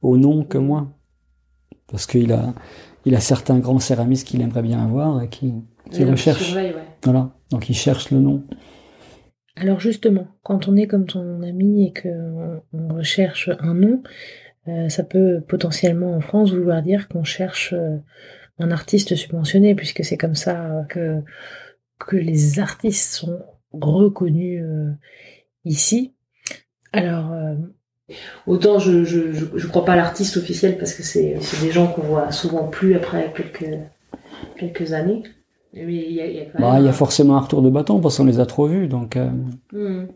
au 0.00 0.16
nom 0.16 0.44
que 0.44 0.56
moi. 0.56 0.95
Parce 1.90 2.06
qu'il 2.06 2.32
a, 2.32 2.52
il 3.04 3.14
a 3.14 3.20
certains 3.20 3.58
grands 3.58 3.78
céramistes 3.78 4.26
qu'il 4.26 4.40
aimerait 4.42 4.62
bien 4.62 4.82
avoir 4.82 5.22
et 5.22 5.28
qui, 5.28 5.54
qui 5.90 6.02
il 6.02 6.10
recherche. 6.10 6.42
surveille, 6.42 6.72
ouais. 6.72 6.84
Voilà. 7.04 7.30
Donc 7.50 7.68
il 7.68 7.74
cherche 7.74 8.10
le 8.10 8.18
nom. 8.18 8.42
Alors 9.56 9.80
justement, 9.80 10.26
quand 10.42 10.68
on 10.68 10.76
est 10.76 10.86
comme 10.86 11.06
ton 11.06 11.42
ami 11.42 11.86
et 11.86 11.92
qu'on 11.92 12.62
on 12.72 12.94
recherche 12.94 13.50
un 13.60 13.74
nom, 13.74 14.02
euh, 14.68 14.88
ça 14.88 15.04
peut 15.04 15.40
potentiellement 15.46 16.14
en 16.14 16.20
France 16.20 16.52
vouloir 16.52 16.82
dire 16.82 17.08
qu'on 17.08 17.24
cherche 17.24 17.72
euh, 17.72 17.96
un 18.58 18.70
artiste 18.70 19.14
subventionné, 19.14 19.74
puisque 19.74 20.04
c'est 20.04 20.16
comme 20.16 20.34
ça 20.34 20.66
euh, 20.66 20.82
que, 20.84 21.22
que 21.98 22.16
les 22.16 22.58
artistes 22.58 23.14
sont 23.14 23.38
reconnus 23.72 24.62
euh, 24.62 24.90
ici. 25.64 26.14
Alors, 26.92 27.32
autant 28.46 28.78
je, 28.78 29.04
je, 29.04 29.32
je, 29.32 29.44
je 29.54 29.66
crois 29.66 29.84
pas 29.84 29.92
à 29.94 29.96
l'artiste 29.96 30.36
officiel 30.36 30.78
parce 30.78 30.94
que 30.94 31.02
c'est 31.02 31.36
c'est 31.40 31.64
des 31.64 31.72
gens 31.72 31.86
qu'on 31.88 32.02
voit 32.02 32.30
souvent 32.32 32.64
plus 32.68 32.94
après 32.94 33.32
quelques, 33.36 33.78
quelques 34.58 34.92
années. 34.92 35.22
Mais 35.74 35.82
il 36.08 36.12
y 36.12 36.20
a, 36.20 36.26
il 36.26 36.36
y 36.36 36.40
a 36.40 36.44
quand 36.46 36.58
Bah, 36.60 36.72
même 36.72 36.82
il 36.82 36.84
y 36.84 36.86
a 36.86 36.90
un- 36.90 36.94
forcément 36.94 37.36
un 37.36 37.40
retour 37.40 37.60
de 37.62 37.68
bâton 37.70 38.00
parce 38.00 38.16
qu'on 38.16 38.24
les 38.24 38.40
a 38.40 38.46
trop 38.46 38.66
vus. 38.66 38.86
Donc 38.88 39.16
euh, 39.16 39.28
Hmm. 39.72 40.06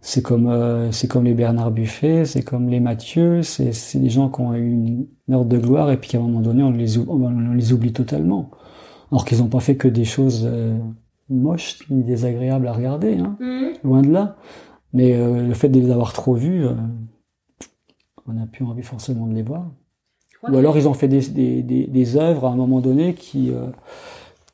c'est 0.00 0.22
comme 0.22 0.46
euh, 0.48 0.90
c'est 0.92 1.08
comme 1.08 1.24
les 1.24 1.34
Bernard 1.34 1.70
Buffet, 1.70 2.24
c'est 2.24 2.42
comme 2.42 2.68
les 2.68 2.80
Mathieu, 2.80 3.42
c'est 3.42 3.72
c'est 3.72 3.98
des 3.98 4.08
gens 4.10 4.28
qui 4.30 4.40
ont 4.40 4.54
eu 4.54 4.70
une, 4.70 5.06
une 5.28 5.34
heure 5.34 5.44
de 5.44 5.58
gloire 5.58 5.90
et 5.90 5.96
puis 5.96 6.10
qu'à 6.10 6.18
un 6.18 6.22
moment 6.22 6.40
donné 6.40 6.62
on 6.62 6.70
les 6.72 6.98
on 6.98 7.52
les 7.52 7.72
oublie 7.72 7.92
totalement. 7.92 8.50
Alors 9.10 9.24
qu'ils 9.26 9.38
n'ont 9.38 9.48
pas 9.48 9.60
fait 9.60 9.76
que 9.76 9.88
des 9.88 10.04
choses 10.06 10.48
euh, 10.50 10.78
moches 11.28 11.80
ni 11.90 12.02
désagréables 12.02 12.66
à 12.68 12.72
regarder, 12.72 13.18
hein, 13.18 13.36
Hmm. 13.40 13.72
loin 13.84 14.00
de 14.02 14.10
là. 14.10 14.36
Mais 14.94 15.14
euh, 15.14 15.46
le 15.46 15.54
fait 15.54 15.68
de 15.68 15.78
les 15.80 15.90
avoir 15.90 16.12
trop 16.14 16.34
vus, 16.34 16.64
euh, 16.66 16.72
on 18.28 18.32
n'a 18.34 18.46
plus 18.46 18.64
envie 18.64 18.82
forcément 18.82 19.26
de 19.26 19.34
les 19.34 19.42
voir. 19.42 19.64
Ou 20.50 20.56
alors 20.56 20.76
ils 20.76 20.88
ont 20.88 20.94
fait 20.94 21.08
des, 21.08 21.20
des, 21.28 21.62
des, 21.62 21.86
des 21.86 22.16
œuvres 22.16 22.46
à 22.46 22.50
un 22.50 22.56
moment 22.56 22.80
donné 22.80 23.14
qui 23.14 23.50
euh, 23.50 23.66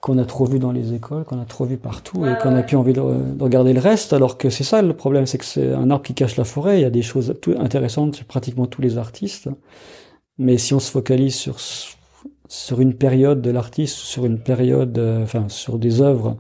qu'on 0.00 0.18
a 0.18 0.24
trop 0.26 0.44
vu 0.44 0.58
dans 0.58 0.70
les 0.70 0.92
écoles, 0.92 1.24
qu'on 1.24 1.40
a 1.40 1.46
trop 1.46 1.64
vu 1.64 1.76
partout 1.78 2.18
Ouais, 2.18 2.34
et 2.34 2.36
qu'on 2.36 2.50
a 2.50 2.56
ouais. 2.56 2.62
plus 2.66 2.76
envie 2.76 2.92
de, 2.92 3.00
de 3.00 3.42
regarder 3.42 3.72
le 3.72 3.80
reste. 3.80 4.12
Alors 4.12 4.36
que 4.38 4.50
c'est 4.50 4.64
ça 4.64 4.82
le 4.82 4.92
problème, 4.94 5.24
c'est 5.26 5.38
que 5.38 5.44
c'est 5.46 5.72
un 5.72 5.90
arbre 5.90 6.04
qui 6.04 6.14
cache 6.14 6.36
la 6.36 6.44
forêt. 6.44 6.78
Il 6.78 6.82
y 6.82 6.84
a 6.84 6.90
des 6.90 7.02
choses 7.02 7.34
tout, 7.40 7.54
intéressantes 7.58 8.16
sur 8.16 8.26
pratiquement 8.26 8.66
tous 8.66 8.82
les 8.82 8.98
artistes. 8.98 9.48
Mais 10.36 10.58
si 10.58 10.74
on 10.74 10.78
se 10.80 10.90
focalise 10.90 11.34
sur 11.34 11.56
sur 12.50 12.80
une 12.80 12.94
période 12.94 13.42
de 13.42 13.50
l'artiste, 13.50 13.96
sur 13.96 14.24
une 14.24 14.38
période, 14.38 14.96
euh, 14.98 15.22
enfin 15.22 15.48
sur 15.48 15.78
des 15.78 16.00
œuvres, 16.00 16.36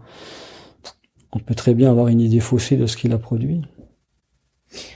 on 1.32 1.38
peut 1.38 1.54
très 1.54 1.74
bien 1.74 1.90
avoir 1.90 2.08
une 2.08 2.20
idée 2.20 2.40
faussée 2.40 2.76
de 2.76 2.86
ce 2.86 2.96
qu'il 2.96 3.12
a 3.12 3.18
produit. 3.18 3.62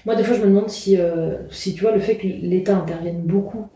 Moi, 0.07 0.17
des 0.17 0.25
fois, 0.25 0.37
je 0.37 0.43
me 0.43 0.47
demande 0.49 0.69
si, 0.69 0.97
euh, 0.99 1.37
si 1.51 1.75
tu 1.75 1.83
vois, 1.83 1.93
le 1.93 2.01
fait 2.01 2.17
que 2.17 2.27
l'État 2.27 2.77
intervienne 2.77 3.23
beaucoup 3.23 3.67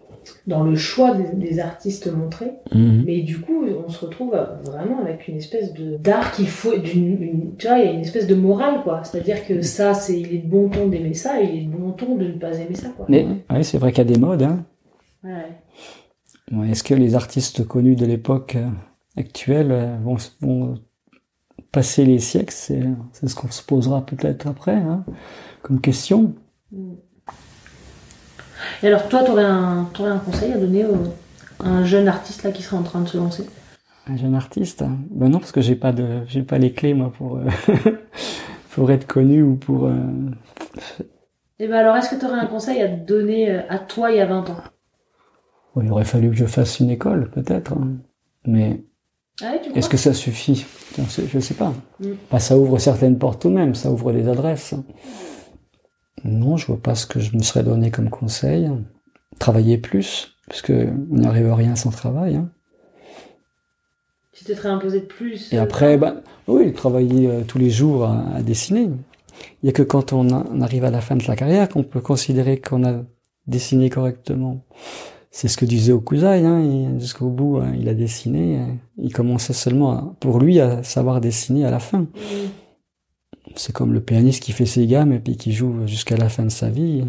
dans 0.49 0.65
le 0.65 0.75
choix 0.75 1.15
des, 1.15 1.37
des 1.37 1.61
artistes 1.61 2.13
montrés, 2.13 2.51
mais 2.75 3.21
du 3.21 3.39
coup, 3.39 3.65
on 3.65 3.89
se 3.89 4.05
retrouve 4.05 4.37
vraiment 4.65 4.99
avec 5.01 5.29
une 5.29 5.37
espèce 5.37 5.73
de 5.73 5.97
d'art 5.99 6.33
qu'il 6.33 6.49
faut, 6.49 6.77
d'une, 6.77 7.23
une- 7.23 7.57
tu 7.57 7.69
vois, 7.69 7.79
il 7.79 7.85
y 7.85 7.89
a 7.89 7.93
une 7.93 8.01
espèce 8.01 8.27
de 8.27 8.35
morale, 8.35 8.83
quoi. 8.83 9.03
C'est-à-dire 9.05 9.47
que 9.47 9.63
ça, 9.63 9.95
c'est, 9.95 10.19
il 10.21 10.35
est 10.35 10.39
de 10.39 10.49
bon 10.49 10.69
ton 10.69 10.89
d'aimer 10.89 11.15
ça, 11.15 11.41
et 11.41 11.45
il 11.47 11.59
est 11.63 11.65
de 11.67 11.71
bon 11.71 11.93
ton 11.93 12.17
de 12.17 12.27
ne 12.27 12.33
pas 12.39 12.57
aimer 12.59 12.75
ça, 12.75 12.89
quoi. 12.97 13.07
Mais 13.09 13.25
ouais, 13.51 13.63
c'est 13.63 13.79
vrai 13.79 13.93
qu'il 13.93 14.05
y 14.05 14.11
a 14.11 14.13
des 14.13 14.19
modes. 14.19 14.43
Hein. 14.43 14.65
Ouais. 15.23 15.53
Ouais, 16.53 16.71
Est-ce 16.71 16.83
que 16.83 16.95
les 16.95 17.15
artistes 17.15 17.65
connus 17.67 17.95
de 17.97 18.05
l'époque 18.07 18.57
euh, 18.57 18.67
actuelle 19.17 19.71
euh, 19.71 19.97
vont, 20.03 20.17
vont 20.41 20.75
passer 21.73 22.05
les 22.05 22.19
siècles? 22.19 22.53
C'est 22.53 22.83
c'est 23.13 23.29
ce 23.29 23.35
qu'on 23.37 23.51
se 23.51 23.63
posera 23.63 24.05
peut-être 24.05 24.47
après, 24.49 24.75
hein, 24.75 25.05
comme 25.67 25.81
question. 25.81 26.33
Et 28.83 28.87
alors, 28.87 29.09
toi, 29.09 29.25
t'aurais 29.25 29.45
un, 29.45 29.89
t'aurais 29.93 30.11
un 30.11 30.19
conseil 30.19 30.53
à 30.53 30.59
donner 30.59 30.85
à 30.85 31.69
un 31.69 31.85
jeune 31.85 32.07
artiste 32.07 32.45
là 32.45 32.53
qui 32.53 32.63
serait 32.63 32.77
en 32.77 32.85
train 32.85 33.01
de 33.01 33.09
se 33.09 33.17
lancer? 33.17 33.45
Un 34.09 34.17
jeune 34.17 34.37
artiste? 34.37 34.85
Ben 35.11 35.29
non, 35.29 35.41
parce 35.41 35.51
que 35.51 35.61
j'ai 35.61 35.75
pas 35.75 35.91
de, 35.93 36.21
j'ai 36.29 36.43
pas 36.43 36.59
les 36.59 36.73
clés 36.73 36.95
moi 36.95 37.13
pour 37.19 37.39
euh, 37.39 37.45
pour 38.71 38.93
être 38.93 39.09
connu 39.09 39.43
ou 39.43 39.57
pour. 39.57 39.87
euh, 39.87 39.97
Et 41.59 41.67
ben 41.67 41.75
alors, 41.79 41.97
est-ce 41.97 42.11
que 42.11 42.15
t'aurais 42.21 42.39
un 42.39 42.47
conseil 42.47 42.81
à 42.81 42.87
donner 42.87 43.51
euh, 43.51 43.63
à 43.69 43.81
toi 43.81 44.13
il 44.13 44.19
y 44.19 44.21
a 44.21 44.27
20 44.27 44.49
ans? 44.51 44.57
Bon, 45.75 45.83
il 45.83 45.91
aurait 45.91 46.05
fallu 46.05 46.31
que 46.31 46.37
je 46.37 46.47
fasse 46.47 46.79
une 46.79 46.91
école, 46.91 47.29
peut-être. 47.31 47.73
hein. 47.73 47.95
Mais 48.47 48.85
Ah 49.43 49.55
tu 49.61 49.77
est-ce 49.77 49.89
que 49.89 49.97
ça 49.97 50.15
suffit? 50.15 50.65
Je 50.97 51.03
sais- 51.11 51.27
Je 51.27 51.41
sais 51.41 51.55
pas. 51.55 51.73
Mm. 51.99 52.11
Bah, 52.31 52.39
ça 52.39 52.57
ouvre 52.57 52.79
certaines 52.79 53.19
portes 53.19 53.43
tout 53.43 53.49
de 53.49 53.55
même, 53.55 53.75
ça 53.75 53.91
ouvre 53.91 54.13
des 54.13 54.29
adresses. 54.29 54.75
Non, 56.25 56.57
je 56.57 56.67
vois 56.67 56.81
pas 56.81 56.95
ce 56.95 57.07
que 57.07 57.21
je 57.21 57.37
me 57.37 57.43
serais 57.43 57.63
donné 57.63 57.91
comme 57.91 58.11
conseil. 58.11 58.71
Travailler 59.39 59.79
plus, 59.79 60.37
parce 60.49 60.63
que 60.63 60.89
on 61.11 61.17
n'y 61.17 61.27
arrive 61.27 61.49
à 61.49 61.55
rien 61.55 61.77
sans 61.77 61.91
travail. 61.91 62.37
hein. 62.37 62.51
Tu 64.33 64.45
te 64.45 64.53
serais 64.53 64.69
imposé 64.69 65.01
de 65.01 65.07
plus. 65.07 65.53
Et 65.53 65.59
après, 65.59 65.97
bah, 65.97 66.17
oui, 66.47 66.73
travailler 66.75 67.27
euh, 67.27 67.41
tous 67.47 67.59
les 67.59 67.71
jours 67.71 68.05
à, 68.05 68.43
dessiner. 68.43 68.83
Il 68.83 69.65
n'y 69.65 69.71
a 69.71 69.73
que 69.73 69.83
quand 69.83 70.13
on, 70.13 70.29
arrive 70.61 70.85
à 70.85 70.91
la 70.91 71.01
fin 71.01 71.17
de 71.17 71.23
sa 71.23 71.37
carrière 71.37 71.69
qu'on 71.71 71.83
peut 71.83 72.01
considérer 72.01 72.61
qu'on 72.61 72.85
a 72.87 73.03
dessiné 73.47 73.89
correctement. 73.89 74.61
C'est 75.31 75.49
ce 75.49 75.57
que 75.57 75.65
disait 75.65 75.93
Okuzai, 75.93 76.45
hein, 76.45 76.99
jusqu'au 76.99 77.29
bout, 77.29 77.59
hein, 77.59 77.73
il 77.79 77.89
a 77.89 77.95
dessiné. 77.95 78.59
Hein. 78.59 78.77
il 78.99 79.13
commençait 79.13 79.53
seulement, 79.53 80.15
pour 80.21 80.39
lui, 80.39 80.61
à 80.61 80.83
savoir 80.83 81.21
dessiner 81.21 81.65
à 81.65 81.71
la 81.71 81.79
fin. 81.79 82.07
C'est 83.55 83.73
comme 83.73 83.93
le 83.93 84.03
pianiste 84.03 84.43
qui 84.43 84.53
fait 84.53 84.67
ses 84.67 84.87
gammes 84.87 85.12
et 85.12 85.21
puis 85.21 85.37
qui 85.37 85.53
joue 85.53 85.87
jusqu'à 85.87 86.17
la 86.17 86.29
fin 86.29 86.45
de 86.45 86.51
sa 86.51 86.69
vie. 86.69 87.05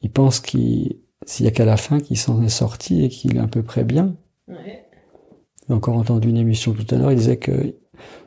Il 0.00 0.10
pense 0.10 0.40
qu'il 0.40 1.02
s'il 1.26 1.44
y 1.46 1.48
a 1.48 1.52
qu'à 1.52 1.64
la 1.64 1.76
fin 1.76 2.00
qu'il 2.00 2.18
s'en 2.18 2.42
est 2.42 2.48
sorti 2.48 3.04
et 3.04 3.08
qu'il 3.08 3.36
est 3.36 3.40
à 3.40 3.46
peu 3.46 3.62
près 3.62 3.84
bien. 3.84 4.16
Ouais. 4.48 4.88
J'ai 5.68 5.74
encore 5.74 5.96
entendu 5.96 6.28
une 6.28 6.36
émission 6.36 6.72
tout 6.72 6.86
à 6.94 6.98
l'heure, 6.98 7.12
il 7.12 7.18
disait 7.18 7.36
que 7.36 7.76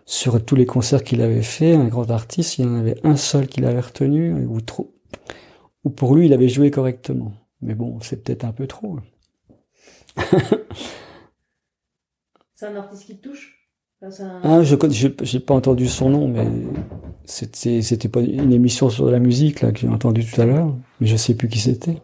sur 0.06 0.44
tous 0.44 0.56
les 0.56 0.66
concerts 0.66 1.04
qu'il 1.04 1.22
avait 1.22 1.42
fait, 1.42 1.74
un 1.74 1.88
grand 1.88 2.10
artiste, 2.12 2.58
il 2.58 2.66
y 2.66 2.68
en 2.68 2.76
avait 2.76 2.98
un 3.06 3.18
seul 3.18 3.48
qu'il 3.48 3.66
avait 3.66 3.82
retenu, 3.82 4.34
ou 4.46 4.62
trop, 4.62 4.96
ou 5.84 5.90
pour 5.90 6.16
lui, 6.16 6.28
il 6.28 6.34
avait 6.34 6.50
joué 6.50 6.72
correctement. 6.72 7.34
Mais 7.62 7.76
bon, 7.76 8.00
c'est 8.02 8.24
peut-être 8.24 8.46
un 8.46 8.52
peu 8.52 8.68
trop. 8.68 9.00
c'est 12.54 12.68
un 12.68 12.76
artiste 12.76 13.06
qui 13.06 13.18
te 13.18 13.28
touche? 13.28 13.65
Ah, 14.44 14.62
je 14.64 14.76
j'ai 15.24 15.40
pas 15.40 15.54
entendu 15.56 15.88
son 15.88 16.10
nom, 16.10 16.28
mais 16.28 16.48
c'était 17.26 17.82
c'était 17.82 18.10
pas 18.10 18.22
une 18.22 18.54
émission 18.54 18.90
sur 18.90 19.10
la 19.10 19.20
musique 19.20 19.62
là 19.62 19.72
que 19.72 19.80
j'ai 19.80 19.88
entendu 19.88 20.24
tout 20.26 20.40
à 20.42 20.46
l'heure, 20.46 20.76
mais 21.00 21.08
je 21.08 21.16
sais 21.16 21.36
plus 21.36 21.48
qui 21.48 21.60
c'était. 21.60 21.98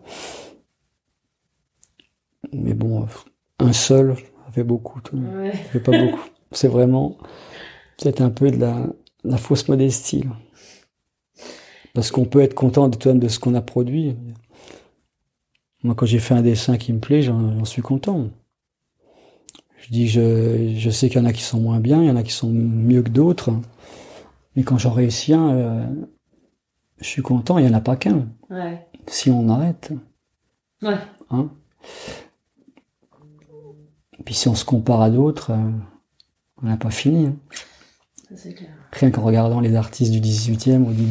Mais 2.54 2.74
bon, 2.74 3.08
un 3.60 3.74
seul, 3.74 4.16
ça 4.16 4.52
fait 4.52 4.64
beaucoup. 4.64 5.00
Ouais. 5.14 5.52
Ça 5.52 5.58
fait 5.58 5.80
pas 5.80 5.98
beaucoup. 5.98 6.22
C'est 6.52 6.68
vraiment 6.68 7.18
peut-être 7.98 8.22
un 8.22 8.30
peu 8.30 8.52
de 8.52 8.58
la, 8.58 8.88
la 9.24 9.38
fausse 9.38 9.68
modestie. 9.70 10.26
Parce 11.94 12.12
qu'on 12.12 12.26
peut 12.26 12.42
être 12.42 12.54
content 12.54 12.88
de, 12.90 13.12
de 13.14 13.28
ce 13.28 13.40
qu'on 13.40 13.56
a 13.56 13.62
produit. 13.62 14.16
Moi, 15.84 15.96
quand 15.96 16.06
j'ai 16.06 16.20
fait 16.20 16.34
un 16.34 16.42
dessin 16.42 16.78
qui 16.78 16.94
me 16.94 17.00
plaît, 17.00 17.22
j'en 17.22 17.66
suis 17.66 17.82
content. 17.82 18.30
Je 19.82 19.90
dis, 19.90 20.08
je, 20.08 20.76
je 20.78 20.90
sais 20.90 21.10
qu'il 21.10 21.20
y 21.20 21.22
en 21.22 21.28
a 21.28 21.34
qui 21.34 21.44
sont 21.44 21.60
moins 21.60 21.80
bien, 21.80 22.02
il 22.02 22.08
y 22.08 22.12
en 22.12 22.16
a 22.16 22.24
qui 22.24 22.32
sont 22.32 22.50
mieux 22.50 23.02
que 23.04 23.10
d'autres. 23.10 23.52
Mais 24.56 24.64
quand 24.64 24.78
j'en 24.78 24.92
réussis 24.92 25.34
un, 25.34 25.50
euh, 25.50 25.86
je 27.00 27.06
suis 27.06 27.22
content, 27.22 27.58
il 27.58 27.66
n'y 27.66 27.72
en 27.72 27.78
a 27.78 27.82
pas 27.82 27.96
qu'un. 27.96 28.28
Ouais. 28.50 28.88
Si 29.08 29.30
on 29.30 29.50
arrête. 29.50 29.92
Ouais. 30.82 30.98
Hein 31.30 31.50
puis 34.24 34.36
si 34.36 34.48
on 34.48 34.56
se 34.56 34.66
compare 34.66 35.02
à 35.02 35.10
d'autres, 35.10 35.52
euh, 35.52 35.72
on 36.62 36.68
n'a 36.68 36.78
pas 36.78 36.92
fini. 36.92 37.28
Hein. 37.28 37.36
Clair. 38.36 38.70
Rien 38.94 39.12
qu'en 39.12 39.24
regardant 39.24 39.60
les 39.60 39.76
artistes 39.76 40.12
du 40.12 40.20
18e 40.22 40.84
ou 40.84 40.94
du, 40.94 41.04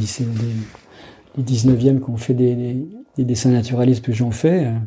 19e 1.38 2.02
qui 2.02 2.10
ont 2.10 2.16
fait 2.16 2.34
des, 2.34 2.86
dessins 3.18 3.50
naturalistes 3.50 4.04
que 4.04 4.12
j'en 4.12 4.30
fais, 4.30 4.66
euh, 4.66 4.78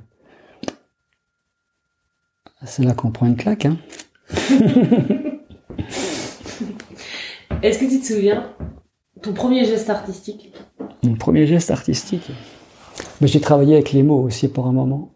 c'est 2.65 2.83
là 2.83 2.93
qu'on 2.93 3.11
prend 3.11 3.25
une 3.25 3.35
claque. 3.35 3.65
Hein. 3.65 3.77
Est-ce 7.61 7.79
que 7.79 7.85
tu 7.85 7.99
te 7.99 8.05
souviens 8.05 8.49
ton 9.21 9.33
premier 9.33 9.65
geste 9.65 9.89
artistique? 9.89 10.53
Mon 11.03 11.15
premier 11.15 11.47
geste 11.47 11.71
artistique? 11.71 12.29
Mais 13.21 13.27
J'ai 13.27 13.41
travaillé 13.41 13.75
avec 13.75 13.91
les 13.91 14.03
mots 14.03 14.21
aussi 14.21 14.47
pour 14.47 14.67
un 14.67 14.73
moment. 14.73 15.13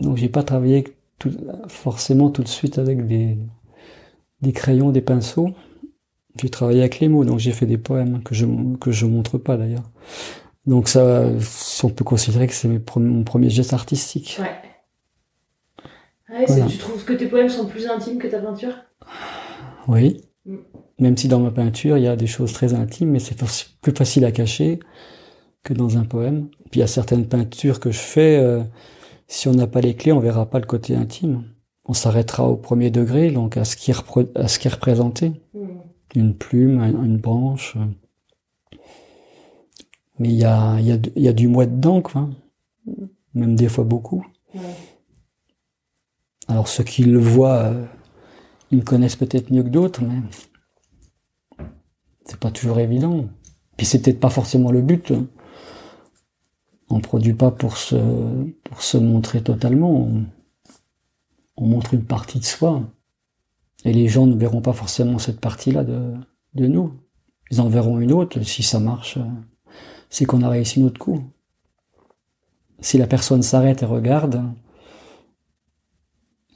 Donc 0.00 0.16
j'ai 0.16 0.28
pas 0.28 0.42
travaillé 0.42 0.84
forcément 1.68 2.30
tout 2.30 2.42
de 2.42 2.48
suite 2.48 2.78
avec 2.78 3.06
des, 3.06 3.36
des 4.40 4.52
crayons, 4.52 4.90
des 4.90 5.00
pinceaux. 5.00 5.50
J'ai 6.40 6.48
travaillé 6.48 6.80
avec 6.80 7.00
les 7.00 7.08
mots, 7.08 7.24
donc 7.24 7.38
j'ai 7.40 7.52
fait 7.52 7.66
des 7.66 7.76
poèmes 7.78 8.22
que 8.22 8.34
je 8.34 8.46
que 8.80 8.92
je 8.92 9.04
montre 9.04 9.36
pas 9.36 9.56
d'ailleurs. 9.56 9.90
Donc 10.66 10.88
ça, 10.88 11.24
on 11.82 11.88
peut 11.88 12.04
considérer 12.04 12.46
que 12.46 12.54
c'est 12.54 12.68
mon 12.68 13.24
premier 13.24 13.50
geste 13.50 13.72
artistique. 13.72 14.38
Ouais. 14.40 14.69
Tu 16.68 16.78
trouves 16.78 17.04
que 17.04 17.12
tes 17.12 17.26
poèmes 17.26 17.48
sont 17.48 17.66
plus 17.66 17.86
intimes 17.86 18.18
que 18.18 18.28
ta 18.28 18.38
peinture? 18.38 18.74
Oui. 19.88 20.22
Mm. 20.46 20.56
Même 20.98 21.16
si 21.16 21.28
dans 21.28 21.40
ma 21.40 21.50
peinture, 21.50 21.96
il 21.96 22.04
y 22.04 22.08
a 22.08 22.16
des 22.16 22.26
choses 22.26 22.52
très 22.52 22.74
intimes, 22.74 23.10
mais 23.10 23.18
c'est 23.18 23.36
plus 23.80 23.92
facile 23.92 24.24
à 24.24 24.32
cacher 24.32 24.80
que 25.62 25.74
dans 25.74 25.96
un 25.96 26.04
poème. 26.04 26.48
Puis 26.70 26.78
il 26.78 26.80
y 26.80 26.82
a 26.82 26.86
certaines 26.86 27.26
peintures 27.26 27.80
que 27.80 27.90
je 27.90 27.98
fais, 27.98 28.38
euh, 28.38 28.62
si 29.26 29.48
on 29.48 29.52
n'a 29.52 29.66
pas 29.66 29.80
les 29.80 29.94
clés, 29.94 30.12
on 30.12 30.20
verra 30.20 30.48
pas 30.48 30.58
le 30.58 30.66
côté 30.66 30.94
intime. 30.94 31.44
On 31.86 31.94
s'arrêtera 31.94 32.48
au 32.48 32.56
premier 32.56 32.90
degré, 32.90 33.30
donc 33.30 33.56
à 33.56 33.64
ce 33.64 33.76
qui, 33.76 33.92
à 34.34 34.48
ce 34.48 34.58
qui 34.58 34.68
est 34.68 34.70
représenté. 34.70 35.32
Hmm. 35.54 35.80
Une 36.14 36.34
plume, 36.34 36.80
une 36.80 37.18
branche. 37.18 37.76
Mais 40.18 40.28
il 40.28 40.34
y 40.34 40.44
a, 40.44 40.78
y, 40.80 40.92
a, 40.92 40.98
y 41.16 41.28
a 41.28 41.32
du 41.32 41.48
moi 41.48 41.66
dedans, 41.66 42.02
quoi. 42.02 42.28
Même 43.34 43.54
des 43.54 43.68
fois 43.68 43.84
beaucoup. 43.84 44.26
Alors 46.50 46.68
ceux 46.68 46.84
qui 46.84 47.04
le 47.04 47.18
voient, 47.18 47.62
euh, 47.64 47.86
ils 48.70 48.84
connaissent 48.84 49.16
peut-être 49.16 49.50
mieux 49.50 49.62
que 49.62 49.68
d'autres, 49.68 50.02
mais 50.02 50.20
c'est 52.24 52.38
pas 52.38 52.50
toujours 52.50 52.80
évident. 52.80 53.28
Puis 53.76 53.86
c'est 53.86 54.02
peut-être 54.02 54.20
pas 54.20 54.30
forcément 54.30 54.70
le 54.70 54.82
but. 54.82 55.12
Hein 55.12 55.26
on 56.90 57.00
produit 57.00 57.34
pas 57.34 57.52
pour 57.52 57.76
se, 57.76 57.96
pour 58.64 58.82
se 58.82 58.98
montrer 58.98 59.42
totalement. 59.42 60.08
On, 61.56 61.66
montre 61.66 61.94
une 61.94 62.04
partie 62.04 62.40
de 62.40 62.44
soi. 62.44 62.82
Et 63.84 63.92
les 63.92 64.08
gens 64.08 64.26
ne 64.26 64.34
verront 64.34 64.60
pas 64.60 64.72
forcément 64.72 65.18
cette 65.18 65.40
partie-là 65.40 65.84
de, 65.84 66.14
de 66.54 66.66
nous. 66.66 66.94
Ils 67.50 67.60
en 67.60 67.68
verront 67.68 68.00
une 68.00 68.12
autre. 68.12 68.42
Si 68.42 68.62
ça 68.62 68.80
marche, 68.80 69.18
c'est 70.08 70.24
qu'on 70.24 70.42
a 70.42 70.48
réussi 70.48 70.80
notre 70.80 70.98
coup. 70.98 71.22
Si 72.80 72.98
la 72.98 73.06
personne 73.06 73.42
s'arrête 73.42 73.82
et 73.82 73.86
regarde, 73.86 74.42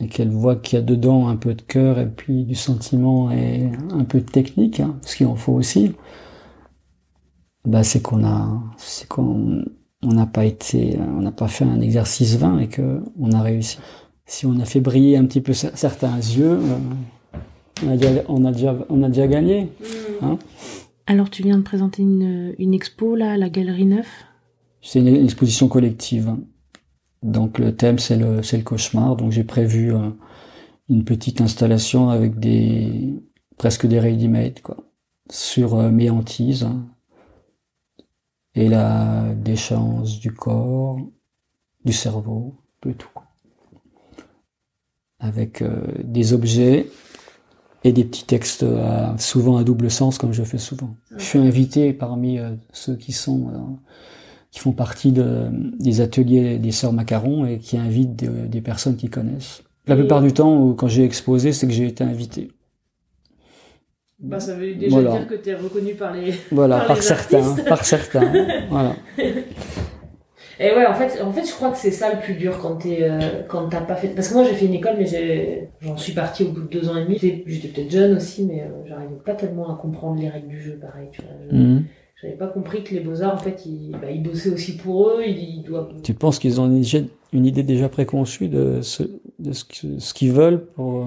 et 0.00 0.08
qu'elle 0.08 0.30
voit 0.30 0.56
qu'il 0.56 0.78
y 0.78 0.82
a 0.82 0.84
dedans 0.84 1.28
un 1.28 1.36
peu 1.36 1.54
de 1.54 1.62
cœur 1.62 1.98
et 1.98 2.08
puis 2.08 2.44
du 2.44 2.54
sentiment 2.54 3.30
et 3.30 3.70
un 3.92 4.04
peu 4.04 4.20
de 4.20 4.26
technique, 4.26 4.80
hein, 4.80 4.96
ce 5.02 5.16
qu'il 5.16 5.26
en 5.26 5.36
faut 5.36 5.52
aussi, 5.52 5.92
bah 7.64 7.82
c'est 7.82 8.02
qu'on 8.02 8.24
a, 8.24 8.62
c'est 8.76 9.08
qu'on 9.08 9.64
on 10.02 10.12
n'a 10.12 10.26
pas 10.26 10.44
été, 10.44 10.98
on 10.98 11.22
n'a 11.22 11.32
pas 11.32 11.48
fait 11.48 11.64
un 11.64 11.80
exercice 11.80 12.36
vain 12.36 12.58
et 12.58 12.68
que 12.68 13.00
on 13.18 13.32
a 13.32 13.40
réussi. 13.40 13.78
Si 14.26 14.46
on 14.46 14.58
a 14.58 14.64
fait 14.64 14.80
briller 14.80 15.16
un 15.16 15.24
petit 15.24 15.40
peu 15.40 15.52
certains 15.52 16.16
yeux, 16.16 16.58
euh, 16.58 16.78
on, 17.84 17.90
a 17.90 17.96
déjà, 17.96 18.74
on, 18.88 19.02
a 19.02 19.08
déjà, 19.08 19.26
gagné. 19.26 19.64
Mm. 19.64 20.24
Hein. 20.24 20.38
Alors 21.06 21.30
tu 21.30 21.42
viens 21.42 21.58
de 21.58 21.62
présenter 21.62 22.02
une, 22.02 22.54
une 22.58 22.74
expo 22.74 23.16
là 23.16 23.32
à 23.32 23.36
la 23.36 23.48
Galerie 23.48 23.86
Neuf? 23.86 24.24
C'est 24.80 24.98
une, 24.98 25.08
exposition 25.08 25.68
collective. 25.68 26.36
Donc 27.24 27.58
le 27.58 27.74
thème 27.74 27.98
c'est 27.98 28.16
le, 28.16 28.42
c'est 28.42 28.58
le 28.58 28.62
cauchemar. 28.62 29.16
Donc 29.16 29.32
j'ai 29.32 29.44
prévu 29.44 29.94
euh, 29.94 30.10
une 30.88 31.04
petite 31.04 31.40
installation 31.40 32.10
avec 32.10 32.38
des 32.38 33.14
presque 33.56 33.86
des 33.86 33.98
ready-made 33.98 34.60
quoi 34.60 34.76
sur 35.30 35.74
euh, 35.74 35.90
mes 35.90 36.10
hantises 36.10 36.68
et 38.54 38.68
la 38.68 39.34
déchéance 39.34 40.20
du 40.20 40.32
corps, 40.32 40.98
du 41.84 41.92
cerveau, 41.92 42.54
de 42.82 42.92
tout. 42.92 43.08
Avec 45.18 45.62
euh, 45.62 45.82
des 46.04 46.34
objets 46.34 46.88
et 47.84 47.92
des 47.92 48.04
petits 48.04 48.24
textes 48.24 48.64
souvent 49.18 49.56
à 49.56 49.64
double 49.64 49.90
sens 49.90 50.18
comme 50.18 50.32
je 50.32 50.44
fais 50.44 50.58
souvent. 50.58 50.94
Je 51.16 51.24
suis 51.24 51.38
invité 51.38 51.92
parmi 51.92 52.38
ceux 52.72 52.96
qui 52.96 53.12
sont 53.12 53.48
euh, 53.48 53.58
qui 54.54 54.60
font 54.60 54.70
partie 54.70 55.10
de, 55.10 55.48
des 55.80 56.00
ateliers 56.00 56.58
des 56.58 56.70
sœurs 56.70 56.92
Macaron 56.92 57.44
et 57.44 57.58
qui 57.58 57.76
invitent 57.76 58.14
des 58.14 58.60
personnes 58.60 58.94
qui 58.94 59.08
connaissent. 59.08 59.64
La 59.88 59.96
plupart 59.96 60.22
du 60.22 60.32
temps, 60.32 60.74
quand 60.74 60.86
j'ai 60.86 61.04
exposé, 61.04 61.50
c'est 61.50 61.66
que 61.66 61.72
j'ai 61.72 61.86
été 61.88 62.04
invité. 62.04 62.52
Bah, 64.20 64.38
ça 64.38 64.54
veut 64.54 64.76
déjà 64.76 65.02
dire 65.02 65.26
que 65.26 65.34
tu 65.34 65.50
es 65.50 65.54
reconnu 65.56 65.94
par 65.94 66.14
les. 66.14 66.34
Voilà, 66.52 66.82
par, 66.82 67.02
certains. 67.02 67.56
Par 67.68 67.84
certains. 67.84 68.32
voilà. 68.70 68.94
Et 70.60 70.70
ouais, 70.70 70.86
en 70.86 70.94
fait, 70.94 71.20
en 71.20 71.32
fait, 71.32 71.44
je 71.44 71.52
crois 71.52 71.72
que 71.72 71.76
c'est 71.76 71.90
ça 71.90 72.14
le 72.14 72.20
plus 72.20 72.34
dur 72.34 72.56
quand 72.62 72.76
t'es, 72.76 72.98
euh, 73.02 73.42
quand 73.48 73.68
t'as 73.70 73.80
pas 73.80 73.96
fait. 73.96 74.06
Parce 74.06 74.28
que 74.28 74.34
moi, 74.34 74.44
j'ai 74.44 74.54
fait 74.54 74.66
une 74.66 74.74
école, 74.74 74.94
mais 74.98 75.68
j'en 75.80 75.96
suis 75.96 76.12
partie 76.12 76.44
au 76.44 76.52
bout 76.52 76.60
de 76.60 76.68
deux 76.68 76.88
ans 76.88 76.96
et 76.96 77.02
demi. 77.02 77.18
J'étais 77.18 77.68
peut-être 77.68 77.90
jeune 77.90 78.16
aussi, 78.16 78.44
mais 78.44 78.62
euh, 78.62 78.86
j'arrivais 78.86 79.16
pas 79.24 79.34
tellement 79.34 79.74
à 79.74 79.76
comprendre 79.76 80.20
les 80.20 80.28
règles 80.28 80.46
du 80.46 80.62
jeu, 80.62 80.78
pareil. 80.80 81.08
Tu 81.10 81.22
vois. 81.22 81.58
Mhm. 81.58 81.84
J'avais 82.24 82.36
pas 82.36 82.46
compris 82.46 82.82
que 82.82 82.94
les 82.94 83.00
beaux-arts, 83.00 83.34
en 83.34 83.38
fait, 83.38 83.66
ils, 83.66 83.90
bah, 83.90 84.10
ils 84.10 84.22
bossaient 84.22 84.48
aussi 84.48 84.78
pour 84.78 85.08
eux. 85.10 85.24
Ils, 85.26 85.62
doivent... 85.62 85.92
Tu 86.02 86.14
penses 86.14 86.38
qu'ils 86.38 86.58
ont 86.58 86.64
une, 86.64 86.82
une, 87.34 87.44
idée 87.44 87.62
déjà 87.62 87.90
préconçue 87.90 88.48
de 88.48 88.80
ce, 88.80 89.02
de 89.38 89.52
ce, 89.52 89.64
ce 89.98 90.14
qu'ils 90.14 90.32
veulent 90.32 90.64
pour. 90.74 91.00
Euh, 91.00 91.04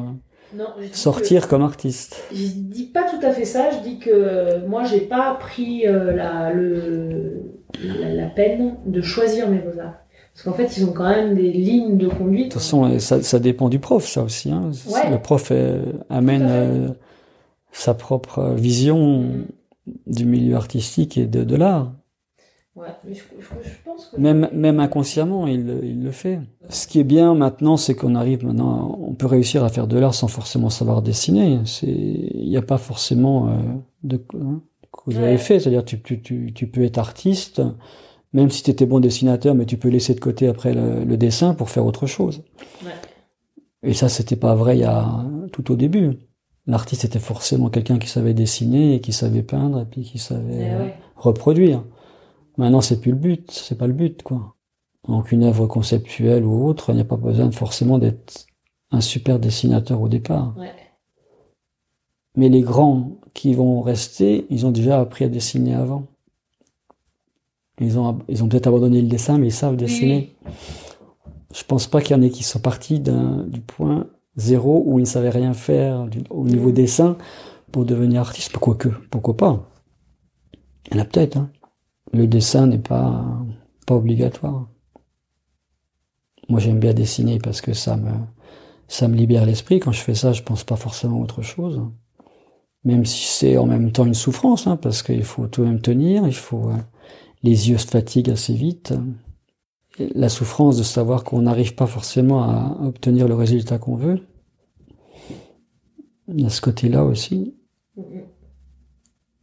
sortir 0.92 1.48
comme 1.48 1.64
artiste? 1.64 2.24
Je 2.32 2.46
dis 2.54 2.84
pas 2.84 3.10
tout 3.10 3.26
à 3.26 3.32
fait 3.32 3.46
ça. 3.46 3.72
Je 3.72 3.80
dis 3.80 3.98
que 3.98 4.64
moi, 4.68 4.84
j'ai 4.84 5.02
pas 5.02 5.34
pris 5.40 5.88
euh, 5.88 6.16
la, 6.16 6.54
le, 6.54 7.42
la, 7.84 8.28
peine 8.28 8.76
de 8.86 9.02
choisir 9.02 9.50
mes 9.50 9.58
beaux-arts. 9.58 9.96
Parce 10.36 10.44
qu'en 10.44 10.54
fait, 10.54 10.78
ils 10.78 10.86
ont 10.86 10.94
quand 10.94 11.10
même 11.10 11.34
des 11.34 11.52
lignes 11.52 11.98
de 11.98 12.10
conduite. 12.10 12.50
De 12.50 12.54
toute 12.54 12.62
façon, 12.62 13.00
ça, 13.00 13.24
ça 13.24 13.40
dépend 13.40 13.70
du 13.70 13.80
prof, 13.80 14.06
ça 14.06 14.22
aussi. 14.22 14.52
Hein. 14.52 14.70
Ouais. 14.88 15.10
Le 15.10 15.18
prof 15.18 15.48
euh, 15.50 15.82
amène 16.12 16.48
euh, 16.48 16.88
sa 17.72 17.96
propre 17.96 18.54
vision 18.56 19.24
Mm. 19.24 19.46
Du 20.06 20.26
milieu 20.26 20.56
artistique 20.56 21.18
et 21.18 21.26
de, 21.26 21.44
de 21.44 21.56
l'art. 21.56 21.94
Ouais, 22.76 22.88
mais 23.08 23.16
je, 23.16 23.22
je- 23.40 23.70
je 23.70 23.76
pense 23.84 24.06
que. 24.08 24.20
Même, 24.22 24.50
même 24.54 24.80
inconsciemment, 24.80 25.48
il, 25.48 25.66
le- 25.66 25.84
il 25.84 26.04
le 26.04 26.12
fait. 26.12 26.40
Ce 26.70 26.86
qui 26.88 27.00
est 27.00 27.04
bien 27.04 27.34
maintenant, 27.34 27.76
c'est 27.78 27.96
qu'on 27.96 28.14
arrive 28.14 28.46
maintenant, 28.46 29.00
on 29.02 29.14
peut 29.16 29.26
réussir 29.26 29.64
à 29.64 29.70
faire 29.70 29.88
de 29.88 29.98
l'art 29.98 30.14
sans 30.14 30.28
forcément 30.28 30.70
savoir 30.70 31.02
dessiner. 31.02 31.60
C'est, 31.66 31.88
il 31.88 32.48
n'y 32.50 32.58
a 32.58 32.62
pas 32.62 32.78
forcément 32.78 33.48
euh, 33.50 33.58
de 34.04 34.22
hein, 34.40 34.62
avez 35.08 35.22
Ouais. 35.32 35.38
fait. 35.38 35.60
C'est-à-dire, 35.60 35.86
tu, 35.86 36.02
tu, 36.02 36.22
tu, 36.22 36.52
tu 36.54 36.68
peux 36.68 36.84
être 36.84 37.00
artiste, 37.00 37.62
même 38.34 38.50
si 38.52 38.62
tu 38.62 38.70
étais 38.70 38.86
bon 38.86 39.00
dessinateur, 39.00 39.56
mais 39.56 39.66
tu 39.66 39.78
peux 39.78 39.90
laisser 39.90 40.14
de 40.14 40.20
côté 40.20 40.48
après 40.48 40.74
le, 40.74 41.04
le 41.04 41.18
dessin 41.18 41.56
pour 41.56 41.70
faire 41.72 41.86
autre 41.86 42.06
chose. 42.06 42.44
Ouais. 42.86 42.92
Et 43.84 43.94
ça, 43.94 44.08
c'était 44.10 44.36
pas 44.36 44.54
vrai 44.54 44.78
il 44.78 44.82
y 44.82 44.84
a 44.84 45.24
tout 45.52 45.72
au 45.72 45.76
début. 45.76 46.12
L'artiste 46.68 47.06
était 47.06 47.20
forcément 47.20 47.70
quelqu'un 47.70 47.98
qui 47.98 48.08
savait 48.08 48.34
dessiner 48.34 48.96
et 48.96 49.02
qui 49.02 49.14
savait 49.14 49.42
peindre 49.44 49.80
et 49.82 49.86
puis 49.86 50.04
qui 50.04 50.20
savait 50.20 50.58
Eh 50.60 50.70
euh, 50.72 50.84
ouais. 50.84 50.96
reproduire. 51.16 51.84
Maintenant, 52.58 52.82
c'est 52.82 53.00
plus 53.00 53.12
le 53.12 53.18
but, 53.18 53.50
c'est 53.52 53.78
pas 53.78 53.88
le 53.88 53.94
but, 53.94 54.22
quoi. 54.24 54.56
Donc, 55.08 55.32
une 55.32 55.44
œuvre 55.44 55.68
conceptuelle 55.68 56.44
ou 56.44 56.68
autre, 56.68 56.90
il 56.90 56.96
n'y 56.96 57.02
a 57.02 57.06
pas 57.06 57.16
besoin 57.16 57.50
forcément 57.52 57.98
d'être 57.98 58.46
un 58.92 59.00
super 59.00 59.40
dessinateur 59.40 60.02
au 60.02 60.10
départ. 60.10 60.54
Ouais. 60.58 60.72
Mais 62.36 62.50
les 62.50 62.62
grands 62.62 63.18
qui 63.34 63.54
vont 63.54 63.82
rester, 63.82 64.46
ils 64.50 64.66
ont 64.66 64.72
déjà 64.72 65.00
appris 65.00 65.24
à 65.24 65.30
dessiner 65.30 65.74
avant. 65.74 66.08
Ils 67.80 67.98
ont, 67.98 68.20
ils 68.28 68.44
ont 68.44 68.50
peut-être 68.50 68.68
abandonné 68.68 69.02
le 69.02 69.08
dessin, 69.08 69.38
mais 69.38 69.48
ils 69.48 69.52
savent 69.52 69.76
dessiner. 69.78 70.36
Je 71.54 71.64
pense 71.64 71.88
pas 71.88 72.02
qu'il 72.02 72.16
y 72.16 72.20
en 72.20 72.22
ait 72.22 72.30
qui 72.30 72.44
sont 72.44 72.60
partis 72.60 73.00
du 73.00 73.62
point 73.62 74.08
zéro 74.38 74.84
où 74.86 75.00
ils 75.00 75.04
ne 75.04 75.08
savaient 75.08 75.30
rien 75.30 75.54
faire 75.54 76.08
au 76.30 76.46
niveau 76.46 76.70
Mhm. 76.70 76.74
dessin 76.74 77.18
pour 77.72 77.86
devenir 77.86 78.22
artiste. 78.22 78.58
Quoique, 78.58 78.90
pourquoi 79.12 79.38
pas 79.38 79.70
Il 80.88 80.98
y 80.98 81.00
en 81.00 81.04
a 81.04 81.06
peut-être. 81.06 81.38
Hein. 81.38 81.52
Le 82.14 82.28
dessin 82.28 82.68
n'est 82.68 82.80
pas, 82.80 83.26
pas 83.86 83.96
obligatoire. 83.96 84.68
Moi, 86.50 86.60
j'aime 86.60 86.80
bien 86.80 86.94
dessiner 86.94 87.40
parce 87.40 87.62
que 87.62 87.74
ça 87.74 87.98
me, 87.98 88.12
ça 88.88 89.08
me 89.08 89.16
libère 89.16 89.46
l'esprit. 89.46 89.80
Quand 89.80 89.92
je 89.92 90.02
fais 90.02 90.16
ça, 90.16 90.34
je 90.34 90.44
pense 90.44 90.64
pas 90.64 90.76
forcément 90.78 91.20
à 91.20 91.24
autre 91.24 91.42
chose. 91.42 91.82
Même 92.84 93.06
si 93.06 93.26
c'est 93.26 93.58
en 93.58 93.66
même 93.66 93.92
temps 93.92 94.06
une 94.06 94.14
souffrance, 94.14 94.68
hein, 94.68 94.78
parce 94.78 95.04
qu'il 95.04 95.24
faut 95.24 95.48
tout 95.48 95.62
de 95.64 95.68
même 95.68 95.82
tenir, 95.82 96.26
il 96.28 96.36
faut, 96.36 96.70
euh, 96.70 96.78
les 97.44 97.70
yeux 97.70 97.78
se 97.78 97.88
fatiguent 97.88 98.32
assez 98.32 98.54
vite. 98.54 98.94
Et 100.00 100.10
La 100.16 100.30
souffrance 100.30 100.78
de 100.78 100.84
savoir 100.84 101.24
qu'on 101.24 101.42
n'arrive 101.42 101.76
pas 101.76 101.88
forcément 101.88 102.44
à 102.44 102.78
obtenir 102.84 103.28
le 103.28 103.36
résultat 103.36 103.78
qu'on 103.80 103.96
veut. 103.96 104.20
Il 106.28 106.42
y 106.42 106.46
a 106.46 106.50
ce 106.50 106.62
côté-là 106.62 107.04
aussi. 107.06 107.56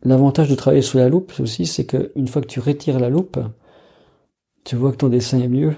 L'avantage 0.02 0.50
de 0.50 0.54
travailler 0.54 0.82
sous 0.82 0.98
la 0.98 1.08
loupe 1.08 1.32
aussi, 1.40 1.64
c'est 1.66 1.86
qu'une 1.86 2.28
fois 2.28 2.42
que 2.42 2.46
tu 2.46 2.60
retires 2.60 3.00
la 3.00 3.08
loupe, 3.08 3.38
tu 4.64 4.76
vois 4.76 4.92
que 4.92 4.96
ton 4.98 5.08
dessin 5.08 5.40
est 5.40 5.48
mieux 5.48 5.74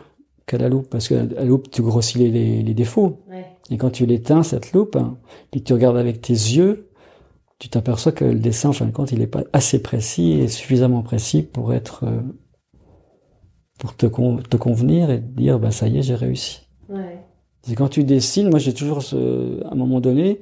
qu'à 0.46 0.58
la 0.58 0.68
loupe, 0.68 0.88
parce 0.90 1.08
que 1.08 1.14
la 1.14 1.44
loupe, 1.44 1.70
tu 1.70 1.82
grossis 1.82 2.18
les, 2.18 2.30
les- 2.30 2.62
les 2.62 2.74
défauts. 2.74 3.20
Ouais. 3.28 3.46
Et 3.70 3.76
quand 3.78 3.90
tu 3.90 4.06
l'éteins, 4.06 4.42
cette 4.42 4.72
loupe, 4.72 4.96
hein, 4.96 5.18
puis 5.50 5.60
que 5.62 5.66
tu 5.66 5.72
regardes 5.72 5.96
avec 5.96 6.20
tes 6.20 6.32
yeux, 6.32 6.88
tu 7.58 7.68
t'aperçois 7.68 8.12
que 8.12 8.24
le 8.24 8.38
dessin, 8.38 8.68
en 8.68 8.72
fin 8.72 8.84
de 8.86 8.90
compte, 8.92 9.10
il 9.12 9.18
n'est 9.20 9.26
pas 9.26 9.44
assez 9.52 9.80
précis 9.80 10.32
et 10.32 10.48
suffisamment 10.48 11.02
précis 11.02 11.42
pour 11.42 11.72
être, 11.72 12.04
euh, 12.04 12.20
pour 13.78 13.96
te, 13.96 14.06
con- 14.06 14.38
te 14.38 14.56
convenir 14.56 15.10
et 15.10 15.20
te 15.20 15.26
dire, 15.26 15.58
bah, 15.58 15.70
ça 15.70 15.88
y 15.88 15.98
est, 15.98 16.02
j'ai 16.02 16.14
réussi. 16.14 16.62
Ouais. 16.88 17.18
C'est 17.62 17.74
quand 17.74 17.88
tu 17.88 18.04
dessines, 18.04 18.48
moi 18.50 18.58
j'ai 18.58 18.74
toujours 18.74 19.02
ce, 19.02 19.62
à 19.64 19.72
un 19.72 19.74
moment 19.76 20.00
donné, 20.00 20.40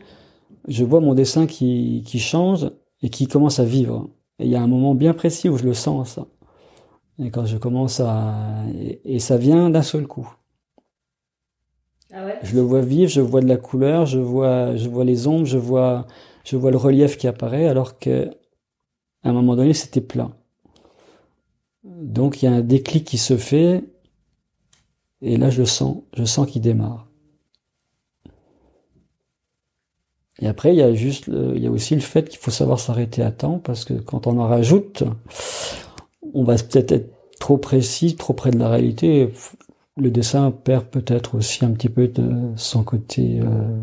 je 0.68 0.84
vois 0.84 1.00
mon 1.00 1.14
dessin 1.14 1.46
qui, 1.46 2.02
qui 2.06 2.18
change 2.18 2.70
et 3.02 3.10
qui 3.10 3.26
commence 3.28 3.58
à 3.60 3.64
vivre. 3.64 4.10
Et 4.38 4.44
il 4.46 4.50
y 4.50 4.56
a 4.56 4.62
un 4.62 4.66
moment 4.68 4.94
bien 4.94 5.14
précis 5.14 5.48
où 5.48 5.56
je 5.58 5.64
le 5.64 5.74
sens, 5.74 6.10
ça. 6.12 6.26
Et 7.18 7.30
quand 7.30 7.46
je 7.46 7.56
commence 7.58 8.00
à, 8.00 8.34
et, 8.74 9.16
et 9.16 9.18
ça 9.20 9.36
vient 9.36 9.70
d'un 9.70 9.82
seul 9.82 10.06
coup. 10.06 10.28
Ah 12.12 12.24
ouais? 12.24 12.38
Je 12.42 12.54
le 12.54 12.60
vois 12.60 12.80
vivre, 12.80 13.10
je 13.10 13.20
vois 13.20 13.40
de 13.40 13.48
la 13.48 13.56
couleur, 13.56 14.06
je 14.06 14.18
vois, 14.18 14.76
je 14.76 14.88
vois 14.88 15.04
les 15.04 15.26
ombres, 15.26 15.46
je 15.46 15.58
vois, 15.58 16.06
je 16.44 16.56
vois 16.56 16.70
le 16.70 16.76
relief 16.76 17.16
qui 17.16 17.26
apparaît, 17.26 17.66
alors 17.66 17.98
que, 17.98 18.30
à 19.24 19.30
un 19.30 19.32
moment 19.32 19.56
donné, 19.56 19.74
c'était 19.74 20.00
plat. 20.00 20.30
Donc 22.04 22.42
il 22.42 22.44
y 22.44 22.48
a 22.48 22.52
un 22.52 22.60
déclic 22.60 23.04
qui 23.06 23.16
se 23.16 23.38
fait, 23.38 23.82
et 25.22 25.38
là 25.38 25.48
je 25.48 25.64
sens, 25.64 26.02
je 26.14 26.24
sens 26.24 26.46
qu'il 26.46 26.60
démarre. 26.60 27.08
Et 30.40 30.46
après, 30.46 30.74
il 30.74 30.78
y 30.78 30.82
a 30.82 30.92
juste, 30.92 31.28
il 31.28 31.62
y 31.62 31.66
a 31.66 31.70
aussi 31.70 31.94
le 31.94 32.02
fait 32.02 32.28
qu'il 32.28 32.38
faut 32.38 32.50
savoir 32.50 32.78
s'arrêter 32.78 33.22
à 33.22 33.32
temps, 33.32 33.58
parce 33.58 33.86
que 33.86 33.94
quand 33.94 34.26
on 34.26 34.38
en 34.38 34.46
rajoute, 34.46 35.04
on 36.34 36.44
va 36.44 36.56
peut-être 36.56 36.92
être 36.92 37.10
trop 37.40 37.56
précis, 37.56 38.16
trop 38.16 38.34
près 38.34 38.50
de 38.50 38.58
la 38.58 38.68
réalité. 38.68 39.32
Le 39.96 40.10
dessin 40.10 40.50
perd 40.50 40.86
peut-être 40.86 41.36
aussi 41.36 41.64
un 41.64 41.70
petit 41.70 41.88
peu 41.88 42.12
son 42.56 42.82
côté 42.82 43.40
euh, 43.40 43.80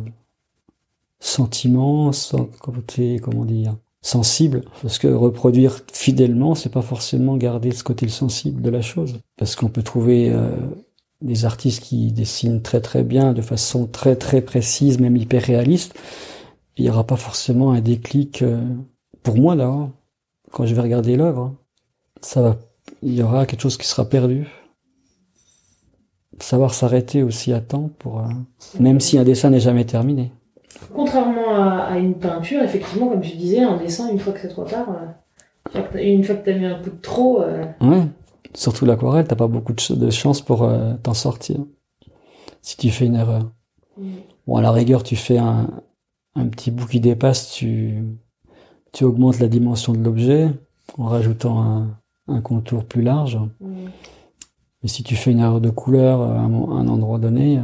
sentiment, 1.19 2.11
son 2.11 2.45
côté, 2.45 3.17
comment 3.19 3.45
dire, 3.45 3.77
sensible. 4.01 4.63
Parce 4.81 4.97
que 4.97 5.07
reproduire 5.07 5.79
fidèlement, 5.91 6.55
c'est 6.55 6.71
pas 6.71 6.81
forcément 6.81 7.37
garder 7.37 7.71
ce 7.71 7.83
côté 7.83 8.07
sensible 8.07 8.61
de 8.61 8.69
la 8.69 8.81
chose. 8.81 9.19
Parce 9.37 9.55
qu'on 9.55 9.69
peut 9.69 9.83
trouver 9.83 10.31
euh, 10.31 10.49
des 11.21 11.45
artistes 11.45 11.83
qui 11.83 12.11
dessinent 12.11 12.61
très 12.61 12.81
très 12.81 13.03
bien, 13.03 13.33
de 13.33 13.41
façon 13.41 13.87
très 13.87 14.15
très 14.15 14.41
précise, 14.41 14.99
même 14.99 15.17
hyper 15.17 15.43
réaliste. 15.43 15.93
Il 16.77 16.83
n'y 16.83 16.89
aura 16.89 17.05
pas 17.05 17.17
forcément 17.17 17.71
un 17.71 17.81
déclic 17.81 18.41
euh, 18.41 18.61
pour 19.23 19.37
moi 19.37 19.55
là, 19.55 19.89
quand 20.51 20.65
je 20.65 20.73
vais 20.73 20.81
regarder 20.81 21.15
l'œuvre. 21.15 21.55
Ça 22.21 22.41
va, 22.41 22.57
il 23.03 23.13
y 23.13 23.23
aura 23.23 23.45
quelque 23.45 23.61
chose 23.61 23.77
qui 23.77 23.87
sera 23.87 24.05
perdu. 24.05 24.47
Savoir 26.39 26.73
s'arrêter 26.73 27.21
aussi 27.21 27.53
à 27.53 27.61
temps 27.61 27.91
pour, 27.99 28.19
euh, 28.19 28.29
même 28.79 28.99
si 28.99 29.19
un 29.19 29.23
dessin 29.23 29.51
n'est 29.51 29.59
jamais 29.59 29.85
terminé. 29.85 30.31
Contrairement 30.93 31.55
à, 31.55 31.83
à 31.93 31.97
une 31.97 32.15
peinture, 32.15 32.61
effectivement, 32.63 33.07
comme 33.07 33.21
tu 33.21 33.35
disais, 33.37 33.61
un 33.61 33.77
dessin, 33.77 34.09
une 34.11 34.19
fois 34.19 34.33
que 34.33 34.39
c'est 34.39 34.47
trop 34.49 34.63
tard, 34.65 34.87
euh, 35.75 35.99
une 36.01 36.23
fois 36.23 36.35
que 36.35 36.45
t'as 36.45 36.57
mis 36.57 36.65
un 36.65 36.79
coup 36.81 36.89
de 36.89 37.01
trop, 37.01 37.41
euh, 37.41 37.63
Ouais. 37.81 38.03
Surtout 38.53 38.85
l'aquarelle, 38.85 39.25
t'as 39.27 39.35
pas 39.37 39.47
beaucoup 39.47 39.71
de, 39.73 39.79
ch- 39.79 39.97
de 39.97 40.09
chance 40.09 40.41
pour 40.41 40.63
euh, 40.63 40.93
t'en 41.03 41.13
sortir. 41.13 41.57
Si 42.61 42.75
tu 42.77 42.89
fais 42.89 43.05
une 43.05 43.15
erreur. 43.15 43.49
mm, 43.97 44.03
Bon, 44.47 44.57
à 44.57 44.61
la 44.61 44.71
rigueur, 44.71 45.03
tu 45.03 45.15
fais 45.15 45.37
un, 45.37 45.69
un 46.35 46.47
petit 46.47 46.69
bout 46.71 46.85
qui 46.87 46.99
dépasse, 46.99 47.51
tu, 47.51 48.03
tu 48.91 49.03
augmentes 49.05 49.39
la 49.39 49.47
dimension 49.47 49.93
de 49.93 49.99
l'objet 50.03 50.49
en 50.97 51.05
rajoutant 51.05 51.61
un, 51.63 51.97
un 52.27 52.41
contour 52.41 52.83
plus 52.83 53.01
large. 53.03 53.39
mm, 53.61 53.85
Mais 54.83 54.89
si 54.89 55.03
tu 55.03 55.15
fais 55.15 55.31
une 55.31 55.39
erreur 55.39 55.61
de 55.61 55.69
couleur 55.69 56.21
à 56.21 56.39
un, 56.39 56.49
mo- 56.49 56.71
à 56.73 56.79
un 56.79 56.87
endroit 56.89 57.19
donné, 57.19 57.57
euh, 57.59 57.61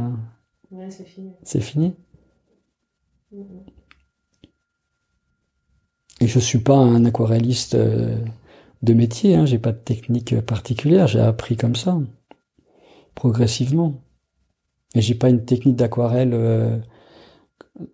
ouais, 0.70 0.90
c'est 0.90 1.04
fini. 1.04 1.32
c'est 1.42 1.60
fini. 1.60 1.94
Et 6.20 6.26
je 6.26 6.38
suis 6.38 6.58
pas 6.58 6.76
un 6.76 7.04
aquarelliste 7.04 7.74
euh, 7.74 8.18
de 8.82 8.94
métier, 8.94 9.36
hein, 9.36 9.46
j'ai 9.46 9.58
pas 9.58 9.72
de 9.72 9.78
technique 9.78 10.40
particulière, 10.40 11.06
j'ai 11.06 11.20
appris 11.20 11.56
comme 11.56 11.76
ça, 11.76 12.00
progressivement. 13.14 14.02
Et 14.94 15.00
j'ai 15.00 15.14
pas 15.14 15.28
une 15.28 15.44
technique 15.44 15.76
d'aquarelle 15.76 16.32
euh, 16.32 16.78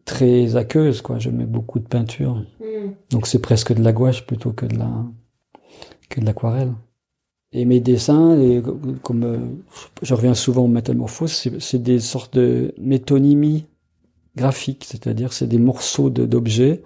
très 0.05 0.57
aqueuse, 0.57 1.03
quoi. 1.03 1.18
Je 1.18 1.31
mets 1.31 1.47
beaucoup 1.47 1.79
de 1.79 1.87
peinture, 1.87 2.44
Mm. 2.61 2.92
donc 3.11 3.27
c'est 3.27 3.40
presque 3.40 3.73
de 3.73 3.83
la 3.83 3.92
gouache 3.92 4.27
plutôt 4.27 4.53
que 4.53 4.66
de 4.66 4.77
la 4.79 4.90
que 6.09 6.20
de 6.20 6.27
l'aquarelle. 6.27 6.73
Et 7.53 7.64
mes 7.64 7.81
dessins, 7.81 8.38
et 8.40 8.62
comme 9.03 9.25
euh, 9.25 9.38
je 10.03 10.14
reviens 10.14 10.35
souvent 10.35 10.64
aux 10.64 10.68
métamorphoses, 10.68 11.49
c'est 11.61 11.83
des 11.83 12.01
sortes 12.01 12.35
de 12.35 12.75
métonymie 12.79 13.66
graphique, 14.37 14.85
c'est-à-dire 14.85 15.33
c'est 15.33 15.47
des 15.47 15.59
morceaux 15.59 16.11
de- 16.11 16.27
d'objets 16.27 16.83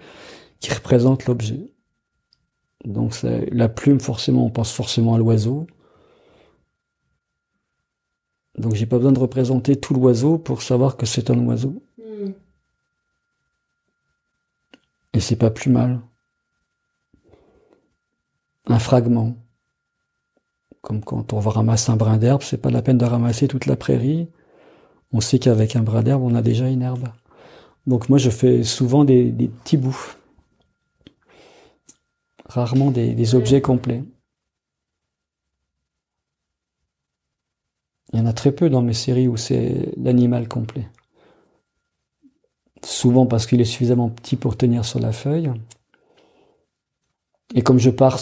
qui 0.61 0.73
représentent 0.73 1.27
l'objet. 1.27 1.73
Donc 2.85 3.15
c'est- 3.15 3.49
la 3.53 3.69
plume, 3.69 4.01
forcément, 4.01 4.45
on 4.47 4.51
pense 4.51 4.73
forcément 4.73 5.15
à 5.15 5.19
l'oiseau. 5.19 5.67
Donc 8.57 8.75
j'ai 8.75 8.87
pas 8.87 8.97
besoin 8.97 9.13
de 9.13 9.19
représenter 9.21 9.77
tout 9.77 9.95
l'oiseau 9.95 10.39
pour 10.39 10.63
savoir 10.63 10.97
que 10.97 11.07
c'est 11.07 11.31
un 11.31 11.39
oiseau. 11.47 11.83
Mm. 11.99 12.31
Et 15.15 15.21
c'est 15.21 15.37
pas 15.37 15.51
plus 15.51 15.71
mal. 15.71 16.01
Un 18.67 18.79
fragment. 18.79 19.37
Comme 20.83 21.03
quand 21.03 21.33
on 21.33 21.41
va 21.41 21.51
ramasser 21.51 21.91
un 21.91 21.97
brin 21.97 22.19
d'herbe, 22.19 22.43
c'est 22.43 22.59
pas 22.61 22.71
la 22.71 22.83
peine 22.83 22.99
de 22.99 23.05
ramasser 23.05 23.49
toute 23.49 23.67
la 23.67 23.77
prairie. 23.77 24.29
On 25.13 25.21
sait 25.21 25.39
qu'avec 25.39 25.75
un 25.77 25.83
brin 25.83 26.03
d'herbe, 26.03 26.23
on 26.23 26.35
a 26.35 26.43
déjà 26.43 26.69
une 26.69 26.83
herbe. 26.83 27.09
Donc 27.89 28.11
moi, 28.11 28.19
je 28.19 28.29
fais 28.29 28.65
souvent 28.65 29.03
des, 29.03 29.33
petits 29.33 29.79
bouts. 29.79 30.17
Rarement 32.45 32.91
des, 32.91 33.15
des 33.15 33.35
objets 33.35 33.63
complets. 33.63 34.05
Il 38.13 38.19
y 38.19 38.23
en 38.23 38.27
a 38.27 38.35
très 38.35 38.53
peu 38.53 38.69
dans 38.69 38.83
mes 38.83 38.93
séries 38.93 39.27
où 39.27 39.39
c'est 39.39 39.95
l'animal 39.97 40.49
complet. 40.49 40.87
Souvent 42.85 43.25
parce 43.25 43.47
qu'il 43.47 43.63
est 43.63 43.65
suffisamment 43.65 44.11
petit 44.11 44.37
pour 44.37 44.59
tenir 44.59 44.85
sur 44.85 45.01
la 45.01 45.13
feuille. 45.13 45.51
Et 47.55 47.63
comme 47.63 47.79
je 47.79 47.89
pars 47.89 48.21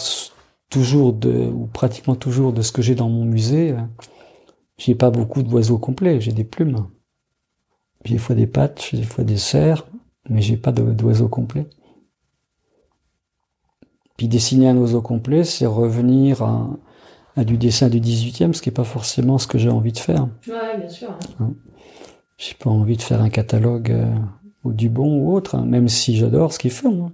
toujours 0.69 1.11
de, 1.11 1.49
ou 1.53 1.67
pratiquement 1.67 2.15
toujours 2.15 2.53
de 2.53 2.61
ce 2.61 2.71
que 2.71 2.81
j'ai 2.81 2.95
dans 2.95 3.09
mon 3.09 3.25
musée, 3.25 3.75
j'ai 4.77 4.95
pas 4.95 5.11
beaucoup 5.11 5.43
d'oiseaux 5.43 5.77
complets, 5.77 6.21
j'ai 6.21 6.31
des 6.31 6.45
plumes. 6.45 6.87
J'ai 8.05 8.13
des 8.15 8.19
fois 8.19 8.35
des 8.35 8.47
pattes, 8.47 8.89
des 8.93 9.03
fois 9.03 9.23
des 9.23 9.37
cerfs, 9.37 9.85
mais 10.29 10.41
j'ai 10.41 10.57
pas 10.57 10.71
d'oiseaux 10.71 11.27
complets. 11.27 11.67
Puis 14.17 14.27
dessiner 14.27 14.67
un 14.67 14.77
oiseau 14.77 15.01
complet, 15.01 15.43
c'est 15.43 15.67
revenir 15.67 16.41
à, 16.41 16.69
à, 17.35 17.43
du 17.43 17.57
dessin 17.57 17.87
du 17.87 17.99
18e, 17.99 18.53
ce 18.53 18.61
qui 18.61 18.69
n'est 18.69 18.73
pas 18.73 18.83
forcément 18.83 19.37
ce 19.37 19.45
que 19.45 19.59
j'ai 19.59 19.69
envie 19.69 19.91
de 19.91 19.99
faire. 19.99 20.27
Ouais, 20.47 20.77
bien 20.79 20.89
sûr. 20.89 21.15
Hein. 21.39 21.53
J'ai 22.37 22.55
pas 22.55 22.69
envie 22.69 22.97
de 22.97 23.01
faire 23.01 23.21
un 23.21 23.29
catalogue 23.29 23.91
euh, 23.91 24.15
ou 24.63 24.73
du 24.73 24.89
bon 24.89 25.21
ou 25.21 25.33
autre, 25.33 25.55
hein, 25.55 25.65
même 25.65 25.87
si 25.87 26.17
j'adore 26.17 26.51
ce 26.51 26.59
qu'ils 26.59 26.71
font. 26.71 27.07
Hein. 27.07 27.11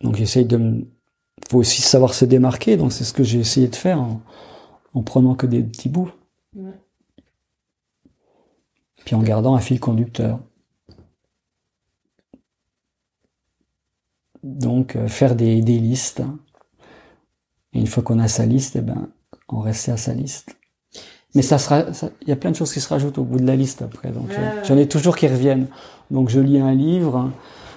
Donc 0.00 0.16
j'essaye 0.16 0.44
de 0.44 0.56
me... 0.56 0.86
faut 1.48 1.58
aussi 1.58 1.82
savoir 1.82 2.14
se 2.14 2.24
démarquer, 2.24 2.76
donc 2.76 2.92
c'est 2.92 3.04
ce 3.04 3.12
que 3.12 3.22
j'ai 3.22 3.38
essayé 3.38 3.68
de 3.68 3.76
faire 3.76 4.00
en, 4.00 4.22
en, 4.94 5.02
prenant 5.02 5.36
que 5.36 5.46
des 5.46 5.62
petits 5.62 5.88
bouts. 5.88 6.10
Ouais. 6.56 6.72
Puis 9.04 9.14
en 9.14 9.22
gardant 9.22 9.54
un 9.54 9.60
fil 9.60 9.80
conducteur. 9.80 10.40
Donc 14.42 14.96
euh, 14.96 15.08
faire 15.08 15.34
des, 15.34 15.60
des 15.62 15.78
listes. 15.78 16.22
Et 17.72 17.80
une 17.80 17.86
fois 17.86 18.02
qu'on 18.02 18.18
a 18.18 18.28
sa 18.28 18.46
liste, 18.46 18.76
eh 18.76 18.80
ben, 18.80 19.08
on 19.48 19.60
reste 19.60 19.88
à 19.88 19.96
sa 19.96 20.14
liste. 20.14 20.56
Mais 21.34 21.42
ça 21.42 21.58
sera, 21.58 21.84
il 22.22 22.28
y 22.28 22.32
a 22.32 22.36
plein 22.36 22.50
de 22.50 22.56
choses 22.56 22.72
qui 22.72 22.80
se 22.80 22.88
rajoutent 22.88 23.18
au 23.18 23.24
bout 23.24 23.38
de 23.38 23.46
la 23.46 23.54
liste 23.54 23.82
après. 23.82 24.10
Donc 24.10 24.30
j'en 24.64 24.76
ai 24.76 24.88
toujours 24.88 25.16
qui 25.16 25.28
reviennent. 25.28 25.68
Donc 26.10 26.28
je 26.28 26.40
lis 26.40 26.58
un 26.58 26.74
livre, 26.74 27.30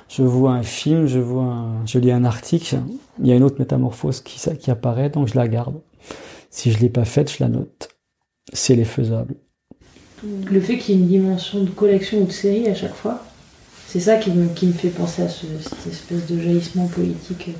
je 0.09 0.23
vois 0.23 0.53
un 0.53 0.63
film, 0.63 1.05
je 1.05 1.19
vois, 1.19 1.43
un, 1.43 1.85
je 1.85 1.99
lis 1.99 2.11
un 2.11 2.25
article. 2.25 2.79
Il 3.19 3.27
y 3.27 3.31
a 3.31 3.35
une 3.35 3.43
autre 3.43 3.59
métamorphose 3.59 4.21
qui, 4.21 4.39
qui 4.57 4.71
apparaît, 4.71 5.09
donc 5.09 5.27
je 5.27 5.35
la 5.35 5.47
garde. 5.47 5.79
Si 6.49 6.71
je 6.71 6.79
l'ai 6.79 6.89
pas 6.89 7.05
faite, 7.05 7.31
je 7.31 7.43
la 7.43 7.49
note. 7.49 7.89
Si 8.53 8.73
elle 8.73 8.79
est 8.79 8.85
faisable. 8.85 9.35
Le 10.23 10.59
fait 10.61 10.77
qu'il 10.77 10.95
y 10.95 10.97
ait 10.97 11.01
une 11.01 11.07
dimension 11.07 11.63
de 11.63 11.69
collection 11.69 12.21
ou 12.21 12.25
de 12.25 12.31
série 12.31 12.67
à 12.67 12.75
chaque 12.75 12.93
fois, 12.93 13.23
c'est 13.87 13.99
ça 13.99 14.17
qui 14.17 14.31
me, 14.31 14.47
qui 14.53 14.67
me 14.67 14.73
fait 14.73 14.89
penser 14.89 15.23
à 15.23 15.29
ce, 15.29 15.45
cette 15.61 15.87
espèce 15.91 16.25
de 16.27 16.39
jaillissement 16.39 16.87
politique 16.87 17.51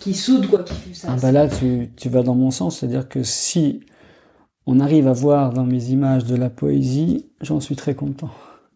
qui 0.00 0.12
soude, 0.12 0.48
quoi, 0.48 0.62
qui 0.62 0.74
fait 0.74 0.94
ça. 0.94 1.08
Ah 1.10 1.16
bah 1.20 1.32
là, 1.32 1.48
tu, 1.48 1.90
tu 1.96 2.08
vas 2.08 2.22
dans 2.22 2.34
mon 2.34 2.50
sens, 2.50 2.78
c'est-à-dire 2.78 3.08
que 3.08 3.22
si 3.22 3.80
on 4.66 4.80
arrive 4.80 5.08
à 5.08 5.12
voir 5.12 5.52
dans 5.52 5.64
mes 5.64 5.90
images 5.90 6.24
de 6.24 6.36
la 6.36 6.50
poésie, 6.50 7.30
j'en 7.40 7.60
suis 7.60 7.76
très 7.76 7.94
content. 7.94 8.30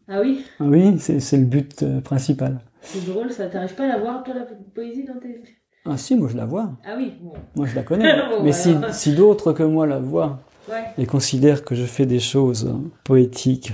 Ah 0.08 0.20
oui? 0.22 0.44
Ah 0.60 0.64
Oui, 0.64 0.98
c'est 0.98 1.36
le 1.36 1.44
but 1.44 1.82
euh, 1.82 2.00
principal. 2.00 2.60
C'est 2.82 3.04
drôle, 3.04 3.30
ça 3.30 3.46
t'arrive 3.46 3.74
pas 3.74 3.84
à 3.84 3.88
la 3.88 3.98
voir, 3.98 4.22
toi, 4.24 4.34
la 4.34 4.46
poésie 4.74 5.04
dans 5.04 5.18
tes... 5.20 5.42
Ah 5.84 5.96
si, 5.96 6.16
moi 6.16 6.28
je 6.30 6.36
la 6.36 6.44
vois. 6.44 6.70
Ah 6.84 6.94
oui 6.96 7.12
Moi 7.56 7.66
je 7.66 7.74
la 7.74 7.82
connais. 7.82 8.12
Mais 8.42 8.52
si, 8.52 8.74
si 8.92 9.14
d'autres 9.14 9.52
que 9.52 9.62
moi 9.62 9.86
la 9.86 9.98
voient 9.98 10.40
ouais. 10.68 10.84
et 10.96 11.06
considèrent 11.06 11.64
que 11.64 11.74
je 11.74 11.84
fais 11.84 12.06
des 12.06 12.20
choses 12.20 12.72
poétiques 13.04 13.72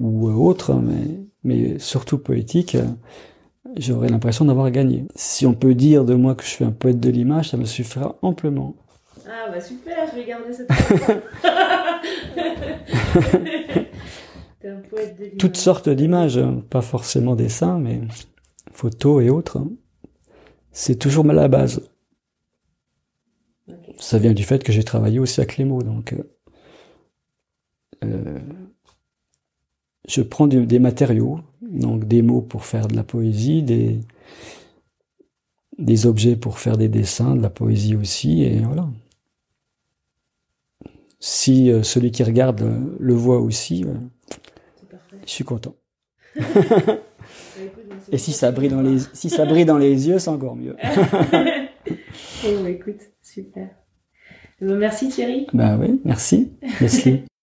ou 0.00 0.28
autres, 0.28 0.74
mais 0.74 1.24
mais 1.44 1.78
surtout 1.78 2.18
poétique, 2.18 2.76
j'aurais 3.76 4.08
l'impression 4.08 4.46
d'avoir 4.46 4.70
gagné. 4.70 5.04
Si 5.14 5.46
on 5.46 5.54
peut 5.54 5.74
dire 5.74 6.04
de 6.04 6.14
moi 6.14 6.34
que 6.34 6.42
je 6.42 6.48
suis 6.48 6.64
un 6.64 6.72
poète 6.72 6.98
de 6.98 7.10
l'image, 7.10 7.50
ça 7.50 7.58
me 7.58 7.66
suffira 7.66 8.16
amplement. 8.22 8.74
Ah 9.26 9.50
bah 9.50 9.60
super, 9.60 10.08
je 10.10 10.16
vais 10.16 10.24
garder 10.24 10.52
cette 10.52 10.70
un 14.66 14.80
poète 14.88 15.18
de 15.18 15.26
Toutes 15.38 15.56
sortes 15.56 15.90
d'images, 15.90 16.40
pas 16.70 16.80
forcément 16.80 17.36
dessins, 17.36 17.78
mais 17.78 18.00
photos 18.72 19.22
et 19.22 19.30
autres. 19.30 19.58
C'est 20.72 20.96
toujours 20.96 21.24
la 21.24 21.48
base. 21.48 21.82
Ça 23.98 24.18
vient 24.18 24.32
du 24.32 24.44
fait 24.44 24.62
que 24.62 24.72
j'ai 24.72 24.84
travaillé 24.84 25.18
aussi 25.18 25.40
à 25.40 25.46
Clémo, 25.46 25.82
donc 25.82 26.12
euh, 26.12 26.22
euh 28.04 28.40
je 30.06 30.20
prends 30.20 30.46
des 30.46 30.78
matériaux, 30.78 31.40
donc 31.62 32.04
des 32.04 32.20
mots 32.20 32.42
pour 32.42 32.66
faire 32.66 32.88
de 32.88 32.94
la 32.94 33.04
poésie, 33.04 33.62
des, 33.62 34.00
des 35.78 36.06
objets 36.06 36.36
pour 36.36 36.58
faire 36.58 36.76
des 36.76 36.88
dessins, 36.88 37.34
de 37.34 37.42
la 37.42 37.50
poésie 37.50 37.96
aussi, 37.96 38.42
et 38.42 38.60
voilà. 38.60 38.88
Si 41.20 41.70
euh, 41.70 41.82
celui 41.82 42.10
qui 42.10 42.22
regarde 42.22 42.62
le 42.98 43.14
voit 43.14 43.40
aussi, 43.40 43.84
euh, 43.84 43.94
je 45.24 45.30
suis 45.30 45.44
content. 45.44 45.74
et 48.12 48.18
si 48.18 48.32
ça 48.32 48.52
brille 48.52 48.68
dans 48.68 48.82
les, 48.82 48.98
si 49.14 49.30
ça 49.30 49.46
brille 49.46 49.64
dans 49.64 49.78
les 49.78 50.06
yeux, 50.06 50.18
c'est 50.18 50.28
encore 50.28 50.56
mieux. 50.56 50.76
oh, 51.90 52.66
écoute, 52.66 53.00
super. 53.22 53.70
Eh 54.60 54.66
ben, 54.66 54.76
merci 54.76 55.08
Thierry. 55.08 55.46
Bah 55.52 55.76
oui, 55.78 56.00
merci 56.04 56.52
Leslie. 56.80 57.24